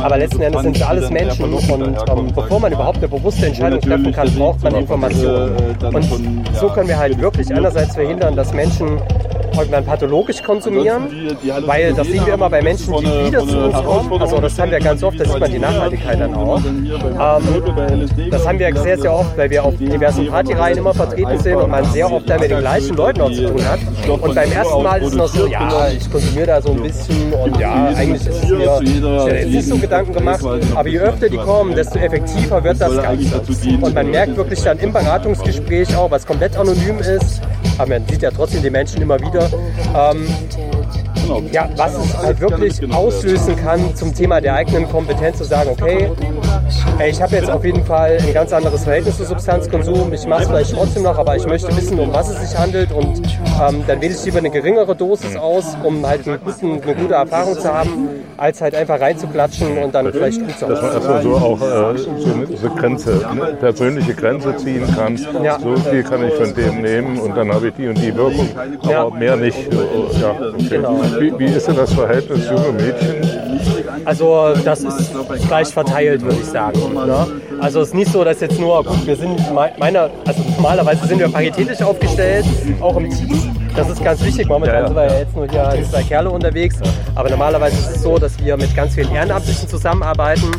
Aber 0.00 0.18
letzten 0.18 0.42
Endes 0.42 0.62
sind 0.62 0.76
es 0.76 0.82
alles 0.82 1.10
Menschen 1.10 1.52
und 1.52 1.96
ähm, 2.08 2.32
bevor 2.34 2.60
man 2.60 2.72
überhaupt 2.72 2.98
eine 2.98 3.08
bewusste 3.08 3.46
Entscheidung 3.46 3.80
treffen 3.80 4.12
kann, 4.12 4.30
braucht 4.34 4.62
man 4.62 4.74
Informationen. 4.74 5.52
Und 5.80 6.04
so 6.54 6.68
können 6.68 6.88
wir 6.88 6.98
halt 6.98 7.20
wirklich 7.20 7.52
einerseits 7.54 7.94
verhindern, 7.94 8.36
dass 8.36 8.52
Menschen 8.52 9.00
irgendwann 9.56 9.84
pathologisch 9.84 10.42
konsumieren, 10.42 11.36
weil 11.66 11.92
das 11.92 12.06
sehen 12.06 12.26
wir 12.26 12.34
immer 12.34 12.50
bei 12.50 12.62
Menschen, 12.62 12.94
die 12.98 13.26
wieder 13.26 13.46
zu 13.46 13.58
uns 13.58 13.74
kommen. 13.74 14.20
Also 14.20 14.38
das 14.38 14.58
haben 14.58 14.70
wir 14.70 14.78
ganz 14.78 15.02
oft, 15.02 15.18
da 15.18 15.24
sieht 15.24 15.40
man 15.40 15.50
die 15.50 15.58
Nachhaltigkeit 15.58 16.20
dann 16.20 16.34
auch. 16.34 16.60
Ähm, 16.64 18.30
das 18.30 18.46
haben 18.46 18.58
wir 18.58 18.76
sehr, 18.76 18.98
sehr 18.98 19.12
oft, 19.12 19.36
weil 19.36 19.50
wir 19.50 19.64
auf 19.64 19.76
diversen 19.76 20.26
Partyreihen 20.26 20.78
immer 20.78 20.94
vertreten 20.94 21.38
sind 21.38 21.56
und 21.56 21.70
man 21.70 21.84
sehr 21.86 22.10
oft 22.10 22.28
da 22.28 22.38
mit 22.38 22.50
den 22.50 22.58
gleichen 22.58 22.96
Leuten 22.96 23.20
auch 23.20 23.32
zu 23.32 23.46
tun 23.46 23.64
hat. 23.64 23.80
Und 24.08 24.34
beim 24.34 24.52
ersten 24.52 24.82
Mal 24.82 25.02
ist 25.02 25.08
es 25.08 25.14
noch 25.14 25.28
so, 25.28 25.46
ja, 25.46 25.88
ich 25.88 26.10
konsumiere 26.10 26.46
da 26.46 26.62
so 26.62 26.72
ein 26.72 26.82
bisschen 26.82 27.32
und 27.32 27.58
ja, 27.58 27.86
eigentlich 27.96 28.26
ist 28.26 28.44
es 28.44 28.50
mir, 28.50 28.80
jetzt 29.28 29.48
nicht 29.48 29.68
so 29.68 29.76
Gedanken 29.76 30.12
gemacht, 30.12 30.44
aber 30.74 30.88
je 30.88 30.98
öfter 30.98 31.28
die 31.28 31.36
kommen, 31.36 31.74
desto 31.74 31.98
effektiver 31.98 32.62
wird 32.62 32.80
das 32.80 33.02
Ganze. 33.02 33.40
Und 33.80 33.94
man 33.94 34.10
merkt 34.10 34.36
wirklich 34.36 34.62
dann 34.62 34.78
im 34.78 34.92
Beratungsgespräch 34.92 35.96
auch, 35.96 36.10
was 36.10 36.26
komplett 36.26 36.56
anonym 36.56 36.98
ist, 36.98 37.40
aber 37.82 37.98
man 37.98 38.08
sieht 38.08 38.22
ja 38.22 38.30
trotzdem 38.30 38.62
die 38.62 38.70
Menschen 38.70 39.02
immer 39.02 39.18
wieder, 39.18 39.50
ähm, 39.94 40.26
ja, 41.50 41.68
was 41.76 41.96
es 41.96 42.16
halt 42.16 42.40
wirklich 42.40 42.94
auslösen 42.94 43.56
kann 43.56 43.94
zum 43.96 44.14
Thema 44.14 44.40
der 44.40 44.54
eigenen 44.54 44.88
Kompetenz 44.88 45.38
zu 45.38 45.44
sagen, 45.44 45.70
okay, 45.70 46.08
ich 47.08 47.20
habe 47.20 47.36
jetzt 47.36 47.50
auf 47.50 47.64
jeden 47.64 47.84
Fall 47.84 48.18
ein 48.20 48.32
ganz 48.34 48.52
anderes 48.52 48.84
Verhältnis 48.84 49.16
zu 49.16 49.24
Substanzkonsum, 49.24 50.12
ich 50.12 50.26
mache 50.26 50.42
es 50.42 50.48
vielleicht 50.48 50.74
trotzdem 50.74 51.02
noch, 51.02 51.18
aber 51.18 51.36
ich 51.36 51.46
möchte 51.46 51.74
wissen, 51.76 51.98
um 51.98 52.12
was 52.12 52.30
es 52.30 52.48
sich 52.48 52.58
handelt 52.58 52.92
und 52.92 53.22
ähm, 53.60 53.82
dann 53.86 54.00
wähle 54.00 54.14
ich 54.14 54.24
lieber 54.24 54.38
eine 54.38 54.50
geringere 54.50 54.94
Dosis 54.94 55.36
aus, 55.36 55.76
um 55.82 56.06
halt 56.06 56.26
einen 56.26 56.38
guten, 56.44 56.82
eine 56.82 56.94
gute 56.94 57.14
Erfahrung 57.14 57.58
zu 57.58 57.72
haben, 57.72 58.08
als 58.36 58.60
halt 58.60 58.74
einfach 58.74 59.00
reinzuklatschen 59.00 59.78
und 59.78 59.94
dann 59.94 60.12
vielleicht 60.12 60.40
gut 60.40 60.58
zu 60.58 60.66
Dass 60.66 60.82
man 60.82 60.92
erstmal 60.92 61.22
so 61.22 61.34
auch 61.34 61.60
äh, 61.60 61.98
so 61.98 62.10
eine, 62.10 62.46
so 62.56 62.66
eine 62.66 62.76
Grenze, 62.76 63.26
eine 63.28 63.54
persönliche 63.54 64.14
Grenze 64.14 64.56
ziehen 64.56 64.86
kann. 64.96 65.18
Ja. 65.42 65.58
So 65.60 65.76
viel 65.76 66.02
kann 66.02 66.26
ich 66.26 66.34
von 66.34 66.54
dem 66.54 66.82
nehmen 66.82 67.18
und 67.18 67.36
dann 67.36 67.52
habe 67.52 67.68
ich 67.68 67.74
die 67.74 67.88
und 67.88 67.98
die 67.98 68.14
Wirkung, 68.14 68.48
aber 68.82 68.90
Ja. 68.90 69.10
mehr 69.10 69.36
nicht. 69.36 69.58
Ja, 70.20 70.30
okay. 70.30 70.68
Genau. 70.70 71.00
wie, 71.18 71.38
wie 71.38 71.44
ist 71.46 71.68
denn 71.68 71.76
das 71.76 71.92
Verhältnis 71.92 72.48
junge 72.48 72.72
Mädchen? 72.72 73.51
Also 74.04 74.54
das 74.64 74.80
ist 74.84 75.12
gleich 75.48 75.68
verteilt, 75.68 76.22
würde 76.22 76.36
ich 76.40 76.46
sagen. 76.46 76.78
Ne? 76.94 77.26
Also 77.60 77.80
es 77.80 77.88
ist 77.88 77.94
nicht 77.94 78.10
so, 78.12 78.24
dass 78.24 78.40
jetzt 78.40 78.58
nur, 78.58 78.82
gut, 78.84 79.06
wir 79.06 79.16
sind 79.16 79.36
me- 79.54 79.72
meiner, 79.78 80.10
also 80.26 80.42
normalerweise 80.56 81.06
sind 81.06 81.18
wir 81.18 81.28
paritätisch 81.28 81.80
aufgestellt, 81.82 82.44
auch 82.80 82.96
im 82.96 83.10
Team. 83.10 83.51
Das 83.74 83.88
ist 83.88 84.04
ganz 84.04 84.22
wichtig. 84.22 84.48
Momentan 84.48 84.74
ja, 84.74 84.80
ja. 84.80 84.86
sind 84.86 84.96
wir 84.96 85.06
ja 85.06 85.18
jetzt 85.18 85.36
nur 85.36 85.48
hier 85.48 85.66
als 85.66 85.90
zwei 85.90 86.02
Kerle 86.02 86.30
unterwegs. 86.30 86.76
Aber 87.14 87.30
normalerweise 87.30 87.76
ist 87.76 87.96
es 87.96 88.02
so, 88.02 88.18
dass 88.18 88.38
wir 88.38 88.56
mit 88.56 88.74
ganz 88.74 88.94
vielen 88.94 89.12
Ehrenamtlichen 89.12 89.68
zusammenarbeiten, 89.68 90.50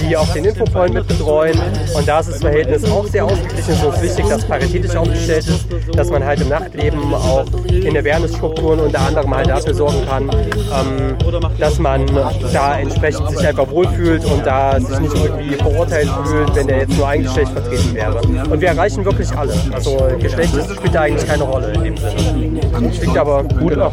die 0.00 0.16
auch 0.16 0.28
den 0.32 0.44
Infopoint 0.44 0.94
mit 0.94 1.06
betreuen. 1.06 1.58
Und 1.94 2.06
da 2.06 2.20
ist 2.20 2.30
das 2.30 2.40
Verhältnis 2.40 2.84
auch 2.90 3.06
sehr 3.06 3.24
ausgeglichen. 3.24 3.72
Es 3.72 3.82
ist 3.82 4.02
wichtig, 4.02 4.28
dass 4.28 4.44
paritätisch 4.44 4.96
aufgestellt 4.96 5.46
ist, 5.48 5.66
dass 5.94 6.10
man 6.10 6.24
halt 6.24 6.40
im 6.40 6.48
Nachtleben 6.48 7.14
auch 7.14 7.46
in 7.68 7.96
Awareness-Strukturen 7.96 8.80
unter 8.80 9.00
anderem 9.00 9.34
halt 9.34 9.48
dafür 9.48 9.74
sorgen 9.74 10.06
kann, 10.06 10.30
ähm, 10.30 11.16
dass 11.58 11.78
man 11.78 12.06
da 12.52 12.78
entsprechend 12.78 13.30
sich 13.30 13.46
einfach 13.46 13.68
wohlfühlt 13.70 14.24
und 14.24 14.46
da 14.46 14.80
sich 14.80 14.98
nicht 15.00 15.14
irgendwie 15.14 15.54
verurteilt 15.54 16.08
fühlt, 16.24 16.54
wenn 16.54 16.66
der 16.66 16.78
jetzt 16.78 16.96
nur 16.96 17.08
ein 17.08 17.22
Geschlecht 17.22 17.52
vertreten 17.52 17.94
wäre. 17.94 18.20
Und 18.50 18.60
wir 18.60 18.68
erreichen 18.68 19.04
wirklich 19.04 19.30
alle. 19.36 19.54
Also 19.72 19.98
Geschlecht 20.20 20.54
spielt 20.76 20.94
da 20.94 21.02
eigentlich 21.02 21.26
keine 21.26 21.44
Rolle 21.44 21.72
in 21.72 21.84
dem 21.84 21.96
Sinne. 21.96 22.59
Liegt 23.00 23.16
aber 23.16 23.44
gut 23.44 23.78
ab. 23.78 23.92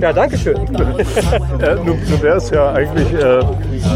Ja, 0.00 0.12
danke 0.12 0.38
schön. 0.38 0.56
äh, 0.56 1.74
nun, 1.76 1.98
nun 2.08 2.22
wäre 2.22 2.36
es 2.36 2.50
ja 2.50 2.72
eigentlich 2.72 3.12
äh, 3.12 3.40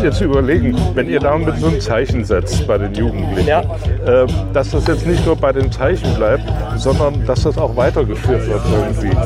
jetzt 0.02 0.20
überlegen, 0.20 0.76
wenn 0.94 1.08
ihr 1.08 1.20
da 1.20 1.36
mit 1.36 1.58
so 1.58 1.68
ein 1.68 1.80
Zeichen 1.80 2.24
setzt 2.24 2.66
bei 2.66 2.78
den 2.78 2.94
Jugendlichen, 2.94 3.48
ja. 3.48 3.60
äh, 3.60 4.26
dass 4.52 4.70
das 4.70 4.86
jetzt 4.86 5.06
nicht 5.06 5.24
nur 5.26 5.36
bei 5.36 5.52
den 5.52 5.70
Zeichen 5.70 6.14
bleibt, 6.14 6.44
sondern 6.76 7.24
dass 7.26 7.42
das 7.42 7.58
auch 7.58 7.76
weitergeführt 7.76 8.46
wird 8.46 8.60
irgendwie. 8.72 9.16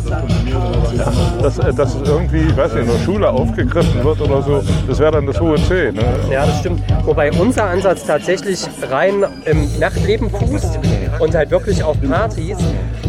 Ja, 0.97 1.13
dass, 1.43 1.59
äh, 1.59 1.73
dass 1.73 1.95
es 1.95 2.09
irgendwie, 2.09 2.41
ich 2.41 2.57
weiß 2.57 2.75
nicht, 2.75 2.83
in 2.83 2.93
der 2.93 3.05
Schule 3.05 3.31
aufgegriffen 3.31 4.05
wird 4.05 4.21
oder 4.21 4.43
so, 4.43 4.63
das 4.89 4.99
wäre 4.99 5.13
dann 5.13 5.27
das 5.27 5.41
hohe 5.41 5.57
C. 5.57 5.93
Ne? 5.93 6.03
Ja, 6.31 6.47
das 6.47 6.61
stimmt. 6.61 6.83
Wobei 7.05 7.31
unser 7.33 7.65
Ansatz 7.65 8.07
tatsächlich 8.07 8.67
rein 8.91 9.25
im 9.45 9.69
Nachtleben 9.79 10.31
fußt 10.31 10.79
und 11.19 11.35
halt 11.35 11.51
wirklich 11.51 11.83
auf 11.83 11.97
Partys. 12.01 12.59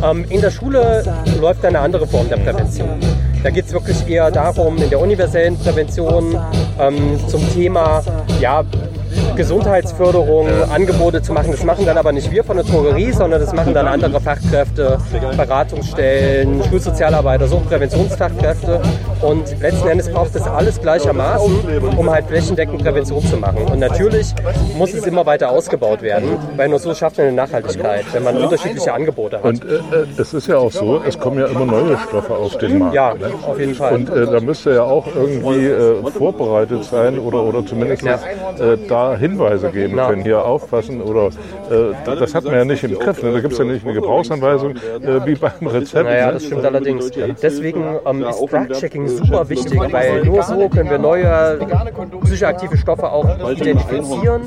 Ähm, 0.03 0.25
in 0.29 0.41
der 0.41 0.51
Schule 0.51 1.03
läuft 1.39 1.63
eine 1.75 1.79
andere 1.79 2.05
Form 2.05 2.27
der 2.27 2.37
Prävention. 2.37 2.99
Da 3.43 3.49
geht 3.49 3.65
es 3.65 3.71
wirklich 3.71 4.07
eher 4.07 4.29
darum, 4.29 4.77
in 4.77 4.89
der 4.89 4.99
universellen 4.99 5.57
Prävention 5.57 6.37
ähm, 6.79 7.17
zum 7.27 7.41
Thema 7.53 8.03
ja, 8.41 8.63
Gesundheitsförderung, 9.35 10.47
Angebote 10.69 11.21
zu 11.21 11.33
machen. 11.33 11.51
Das 11.51 11.63
machen 11.63 11.85
dann 11.85 11.97
aber 11.97 12.11
nicht 12.11 12.31
wir 12.31 12.43
von 12.43 12.57
der 12.57 12.65
Drogerie, 12.65 13.11
sondern 13.11 13.39
das 13.39 13.53
machen 13.53 13.73
dann 13.73 13.87
andere 13.87 14.19
Fachkräfte, 14.19 14.97
Beratungsstellen, 15.37 16.63
Schulsozialarbeiter, 16.69 17.47
Suchtpräventionsfachkräfte. 17.47 18.81
Und 19.21 19.59
letzten 19.61 19.87
Endes 19.87 20.09
braucht 20.09 20.35
es 20.35 20.43
alles 20.43 20.81
gleichermaßen, 20.81 21.81
um 21.97 22.09
halt 22.09 22.25
flächendeckend 22.27 22.83
Prävention 22.83 23.23
zu 23.25 23.37
machen. 23.37 23.63
Und 23.65 23.79
natürlich 23.79 24.33
muss 24.77 24.93
es 24.93 25.05
immer 25.05 25.25
weiter 25.25 25.51
ausgebaut 25.51 26.01
werden, 26.01 26.37
weil 26.55 26.69
nur 26.69 26.79
so 26.79 26.93
schafft 26.93 27.17
man 27.17 27.27
eine 27.27 27.35
Nachhaltigkeit, 27.35 28.05
wenn 28.13 28.23
man 28.23 28.37
unterschiedliche 28.37 28.93
Angebote 28.93 29.37
hat. 29.37 29.43
Und 29.43 29.65
äh, 29.65 29.75
äh, 29.75 30.05
es 30.17 30.33
ist 30.33 30.47
ja 30.47 30.57
auch 30.57 30.71
so, 30.71 31.01
es 31.07 31.19
kommen 31.19 31.39
ja 31.39 31.47
immer 31.47 31.65
neue 31.65 31.97
Stoffe 31.97 32.33
auf 32.33 32.57
den 32.57 32.79
Markt. 32.79 32.95
Ja, 32.95 33.13
ne? 33.13 33.31
auf 33.45 33.59
jeden 33.59 33.75
Fall. 33.75 33.93
Und 33.93 34.09
äh, 34.09 34.25
da 34.25 34.39
müsste 34.39 34.73
ja 34.73 34.83
auch 34.83 35.07
irgendwie 35.15 35.67
äh, 35.67 36.11
vorbereitet 36.11 36.83
sein 36.85 37.19
oder, 37.19 37.43
oder 37.43 37.65
zumindest 37.65 38.03
ja. 38.03 38.15
Äh, 38.15 38.77
da 38.87 39.15
Hinweise 39.21 39.69
geben 39.71 39.95
können, 39.95 40.23
hier 40.23 40.43
aufpassen 40.43 41.01
oder 41.01 41.27
äh, 41.27 41.93
das 42.05 42.35
hat 42.35 42.43
man 42.43 42.55
ja 42.55 42.65
nicht 42.65 42.83
im 42.83 42.97
Griff. 42.97 43.21
Ne? 43.23 43.31
Da 43.31 43.39
gibt 43.39 43.53
es 43.53 43.59
ja 43.59 43.65
nicht 43.65 43.85
eine 43.85 43.93
Gebrauchsanweisung 43.93 44.75
äh, 44.75 45.25
wie 45.25 45.35
beim 45.35 45.67
Rezept. 45.67 46.05
Naja, 46.05 46.31
das 46.31 46.45
stimmt 46.45 46.65
allerdings. 46.65 47.11
Deswegen 47.41 47.83
ähm, 48.05 48.23
ist 48.23 48.39
Drug-Checking 48.39 49.07
super 49.07 49.47
wichtig, 49.49 49.79
weil 49.91 50.23
nur 50.25 50.43
so 50.43 50.67
können 50.69 50.89
wir 50.89 50.97
neue 50.97 51.59
psychoaktive 52.23 52.77
Stoffe 52.77 53.11
auch 53.11 53.25
identifizieren 53.49 54.43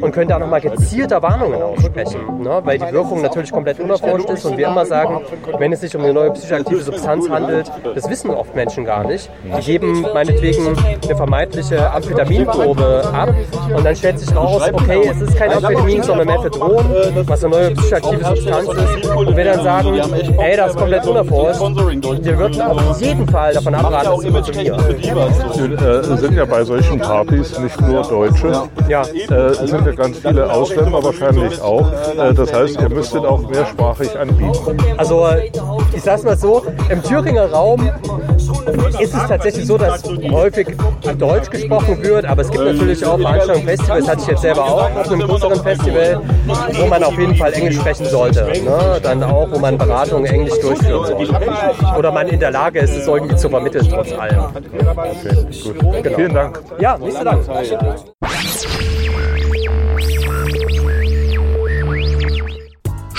und 0.00 0.12
können 0.12 0.28
da 0.28 0.38
nochmal 0.38 0.60
gezielter 0.60 1.22
Warnungen 1.22 1.62
aussprechen, 1.62 2.42
ne? 2.42 2.60
weil 2.64 2.78
die 2.78 2.92
Wirkung 2.92 3.22
natürlich 3.22 3.52
komplett 3.52 3.80
unerforscht 3.80 4.28
ist 4.30 4.44
und 4.44 4.56
wir 4.56 4.68
immer 4.68 4.86
sagen, 4.86 5.20
wenn 5.58 5.72
es 5.72 5.80
sich 5.80 5.94
um 5.96 6.02
eine 6.02 6.12
neue 6.12 6.32
psychoaktive 6.32 6.82
Substanz 6.82 7.28
handelt, 7.28 7.70
das 7.94 8.08
wissen 8.10 8.30
oft 8.30 8.54
Menschen 8.54 8.84
gar 8.84 9.04
nicht. 9.04 9.30
Die 9.58 9.64
geben 9.64 10.06
meinetwegen 10.12 10.76
eine 11.04 11.16
vermeintliche 11.16 11.90
Amphetaminprobe 11.90 13.04
ab 13.12 13.34
und 13.74 13.84
dann 13.84 13.96
stellt 13.96 14.15
sich 14.18 14.34
raus, 14.34 14.62
okay, 14.72 15.10
es 15.10 15.20
ist 15.20 15.36
kein 15.36 15.52
Amphetamin, 15.52 16.02
sondern 16.02 16.26
Methadron, 16.26 16.84
was 17.26 17.44
eine 17.44 17.54
neue 17.54 17.70
psychoaktive 17.72 18.24
Substanz 18.24 18.68
ist. 18.68 19.06
Und 19.14 19.36
wir 19.36 19.44
dann 19.44 19.62
sagen, 19.62 20.00
ey, 20.38 20.56
das 20.56 20.70
ist 20.70 20.76
komplett 20.76 21.06
unerforscht, 21.06 21.60
wir 21.60 22.38
würden 22.38 22.60
auf 22.60 23.00
jeden 23.00 23.28
Fall 23.28 23.54
davon 23.54 23.74
abraten, 23.74 24.32
das 24.32 24.46
zu 24.46 24.52
konsumieren. 24.52 25.78
Äh, 25.78 26.16
sind 26.16 26.36
ja 26.36 26.44
bei 26.44 26.64
solchen 26.64 26.98
Partys 26.98 27.58
nicht 27.58 27.80
nur 27.80 28.02
Deutsche, 28.02 28.62
ja. 28.88 29.02
äh, 29.02 29.66
sind 29.66 29.86
ja 29.86 29.92
ganz 29.92 30.18
viele 30.18 30.50
Ausländer 30.50 31.02
wahrscheinlich 31.02 31.60
auch. 31.60 31.90
Äh, 32.18 32.34
das 32.34 32.52
heißt, 32.52 32.80
ihr 32.80 32.88
müsstet 32.88 33.24
auch 33.24 33.48
mehrsprachig 33.48 34.18
anbieten. 34.18 34.76
Also 34.96 35.26
ich 35.92 36.02
sag's 36.02 36.22
mal 36.22 36.36
so, 36.36 36.64
im 36.88 37.02
Thüringer 37.02 37.50
Raum 37.50 37.90
ist 39.00 39.14
es 39.14 39.26
tatsächlich 39.26 39.66
so, 39.66 39.78
dass 39.78 40.02
häufig 40.04 40.68
Deutsch 41.18 41.50
gesprochen 41.50 42.02
wird, 42.02 42.24
aber 42.24 42.42
es 42.42 42.50
gibt 42.50 42.64
natürlich 42.64 43.04
auch 43.04 43.18
Veranstaltungen, 43.18 43.68
Festivals, 43.68 44.08
hatte 44.08 44.22
ich 44.22 44.28
jetzt 44.28 44.42
selber 44.42 44.64
auch 44.64 44.90
auf 44.96 45.10
einem 45.10 45.20
größeren 45.20 45.62
Festival, 45.62 46.20
wo 46.46 46.86
man 46.86 47.04
auf 47.04 47.18
jeden 47.18 47.34
Fall 47.36 47.52
Englisch 47.52 47.76
sprechen 47.76 48.06
sollte. 48.06 48.44
Ne? 48.44 49.00
Dann 49.02 49.22
auch, 49.22 49.48
wo 49.50 49.58
man 49.58 49.78
Beratungen 49.78 50.26
Englisch 50.26 50.58
durchführen 50.60 51.06
sollte. 51.06 51.96
Oder 51.98 52.12
man 52.12 52.28
in 52.28 52.40
der 52.40 52.50
Lage 52.50 52.80
ist, 52.80 52.96
es 52.96 53.06
irgendwie 53.06 53.36
zu 53.36 53.48
vermitteln, 53.48 53.86
trotz 53.90 54.12
allem. 54.12 54.44
Okay, 54.44 55.34
gut. 55.52 56.02
Genau. 56.02 56.16
Vielen 56.16 56.34
Dank. 56.34 56.60
Ja, 56.78 56.98
nächster 56.98 57.24
Dank. 57.24 57.42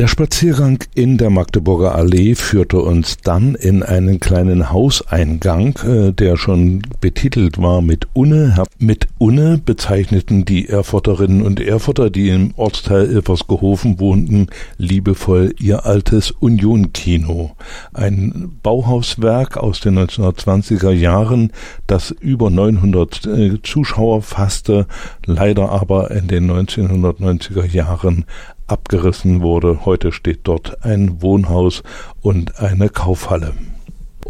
Der 0.00 0.08
Spaziergang 0.08 0.82
in 0.94 1.18
der 1.18 1.28
Magdeburger 1.28 1.94
Allee 1.94 2.34
führte 2.34 2.78
uns 2.80 3.18
dann 3.18 3.54
in 3.54 3.82
einen 3.82 4.18
kleinen 4.18 4.70
Hauseingang, 4.70 5.78
äh, 5.84 6.12
der 6.12 6.38
schon 6.38 6.80
betitelt 7.02 7.60
war 7.60 7.82
mit 7.82 8.08
Unne. 8.14 8.64
Mit 8.78 9.08
Unne 9.18 9.60
bezeichneten 9.62 10.46
die 10.46 10.70
Erfurterinnen 10.70 11.42
und 11.42 11.60
Erfurter, 11.60 12.08
die 12.08 12.30
im 12.30 12.54
Ortsteil 12.56 13.10
Ilversgehofen 13.10 14.00
wohnten, 14.00 14.46
liebevoll 14.78 15.54
ihr 15.60 15.84
altes 15.84 16.30
Union-Kino. 16.30 17.50
Ein 17.92 18.52
Bauhauswerk 18.62 19.58
aus 19.58 19.80
den 19.80 19.98
1920er 19.98 20.92
Jahren, 20.92 21.52
das 21.86 22.10
über 22.10 22.48
900 22.48 23.26
äh, 23.26 23.62
Zuschauer 23.62 24.22
fasste, 24.22 24.86
leider 25.26 25.68
aber 25.68 26.10
in 26.10 26.26
den 26.26 26.50
1990er 26.50 27.66
Jahren 27.66 28.24
abgerissen 28.70 29.42
wurde. 29.42 29.84
Heute 29.84 30.12
steht 30.12 30.40
dort 30.44 30.84
ein 30.84 31.22
Wohnhaus 31.22 31.82
und 32.20 32.58
eine 32.60 32.88
Kaufhalle. 32.88 33.52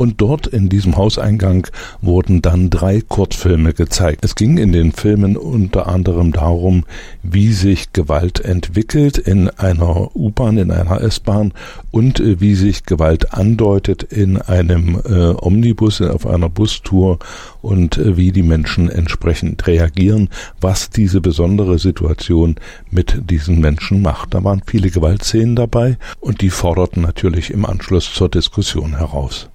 Und 0.00 0.22
dort 0.22 0.46
in 0.46 0.70
diesem 0.70 0.96
Hauseingang 0.96 1.66
wurden 2.00 2.40
dann 2.40 2.70
drei 2.70 3.02
Kurzfilme 3.02 3.74
gezeigt. 3.74 4.24
Es 4.24 4.34
ging 4.34 4.56
in 4.56 4.72
den 4.72 4.92
Filmen 4.92 5.36
unter 5.36 5.88
anderem 5.88 6.32
darum, 6.32 6.84
wie 7.22 7.52
sich 7.52 7.92
Gewalt 7.92 8.40
entwickelt 8.40 9.18
in 9.18 9.50
einer 9.50 10.16
U-Bahn, 10.16 10.56
in 10.56 10.70
einer 10.70 11.02
S-Bahn 11.02 11.52
und 11.90 12.18
äh, 12.18 12.40
wie 12.40 12.54
sich 12.54 12.86
Gewalt 12.86 13.34
andeutet 13.34 14.02
in 14.02 14.40
einem 14.40 14.98
äh, 15.04 15.34
Omnibus, 15.38 16.00
auf 16.00 16.26
einer 16.26 16.48
Bustour 16.48 17.18
und 17.60 17.98
äh, 17.98 18.16
wie 18.16 18.32
die 18.32 18.42
Menschen 18.42 18.88
entsprechend 18.88 19.66
reagieren, 19.66 20.30
was 20.62 20.88
diese 20.88 21.20
besondere 21.20 21.78
Situation 21.78 22.56
mit 22.90 23.20
diesen 23.28 23.60
Menschen 23.60 24.00
macht. 24.00 24.32
Da 24.32 24.42
waren 24.44 24.62
viele 24.64 24.88
Gewaltszenen 24.88 25.56
dabei 25.56 25.98
und 26.20 26.40
die 26.40 26.48
forderten 26.48 27.02
natürlich 27.02 27.50
im 27.50 27.66
Anschluss 27.66 28.10
zur 28.14 28.30
Diskussion 28.30 28.96
heraus. 28.96 29.50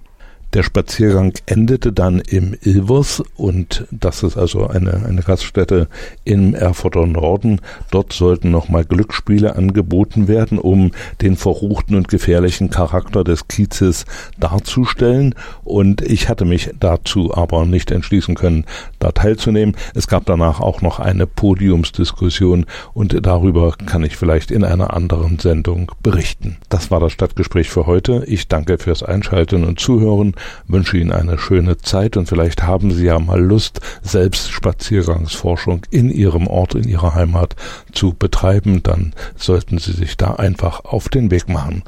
Der 0.56 0.64
Spaziergang 0.64 1.34
endete 1.48 1.92
dann 1.92 2.20
im 2.22 2.56
Ilvers 2.62 3.22
und 3.36 3.86
das 3.92 4.24
ist 4.24 4.38
also 4.38 4.68
eine, 4.68 5.06
eine 5.06 5.22
Gaststätte 5.22 5.90
im 6.24 6.56
Erfurter 6.56 7.06
Norden. 7.06 7.60
Dort 7.92 8.14
sollten 8.14 8.52
nochmal 8.52 8.86
Glücksspiele 8.86 9.58
angeboten 9.58 10.30
werden, 10.30 10.58
um 10.58 10.92
den 11.22 11.36
verruchten 11.36 11.98
und 11.98 12.08
gefährlichen 12.08 12.70
Charakter 12.70 13.26
des 13.26 13.50
Kiezes 13.50 14.06
darzustellen. 14.40 15.36
Und 15.66 16.02
ich 16.02 16.30
hatte 16.30 16.46
mich 16.46 16.70
dazu 16.80 17.36
aber 17.36 17.66
nicht 17.66 17.92
entschließen 17.92 18.36
können, 18.36 18.64
da 19.00 19.12
teilzunehmen. 19.12 19.76
Es 19.94 20.08
gab 20.08 20.26
danach 20.26 20.62
auch 20.62 20.82
noch 20.82 21.02
eine 21.02 21.28
Podiumsdiskussion 21.28 22.66
und 22.94 23.26
darüber 23.26 23.74
kann 23.74 24.06
ich 24.06 24.16
vielleicht 24.16 24.52
in 24.52 24.64
einer 24.64 24.94
anderen 24.94 25.38
Sendung 25.38 25.92
berichten. 26.02 26.56
Das 26.70 26.92
war 26.92 27.02
das 27.02 27.12
Stadtgespräch 27.12 27.70
für 27.70 27.86
heute. 27.88 28.24
Ich 28.26 28.48
danke 28.48 28.78
fürs 28.78 29.04
Einschalten 29.04 29.66
und 29.66 29.82
Zuhören 29.82 30.34
wünsche 30.68 30.98
Ihnen 30.98 31.12
eine 31.12 31.38
schöne 31.38 31.78
Zeit 31.78 32.18
und 32.18 32.28
vielleicht 32.28 32.64
haben 32.64 32.92
Sie 32.92 33.06
ja 33.06 33.20
mal 33.20 33.42
Lust, 33.42 33.82
selbst 34.02 34.52
Spaziergangsforschung 34.52 35.86
in 35.90 36.10
Ihrem 36.10 36.48
Ort, 36.48 36.76
in 36.76 36.88
Ihrer 36.88 37.16
Heimat 37.16 37.56
zu 37.92 38.14
betreiben, 38.14 38.84
dann 38.84 39.14
sollten 39.36 39.78
Sie 39.78 39.94
sich 39.94 40.18
da 40.18 40.36
einfach 40.36 40.86
auf 40.86 41.10
den 41.10 41.32
Weg 41.32 41.50
machen. 41.50 41.84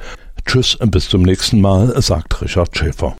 Tschüss, 0.45 0.77
bis 0.79 1.09
zum 1.09 1.23
nächsten 1.23 1.59
Mal, 1.61 2.01
sagt 2.01 2.41
Richard 2.41 2.77
Schäfer. 2.77 3.17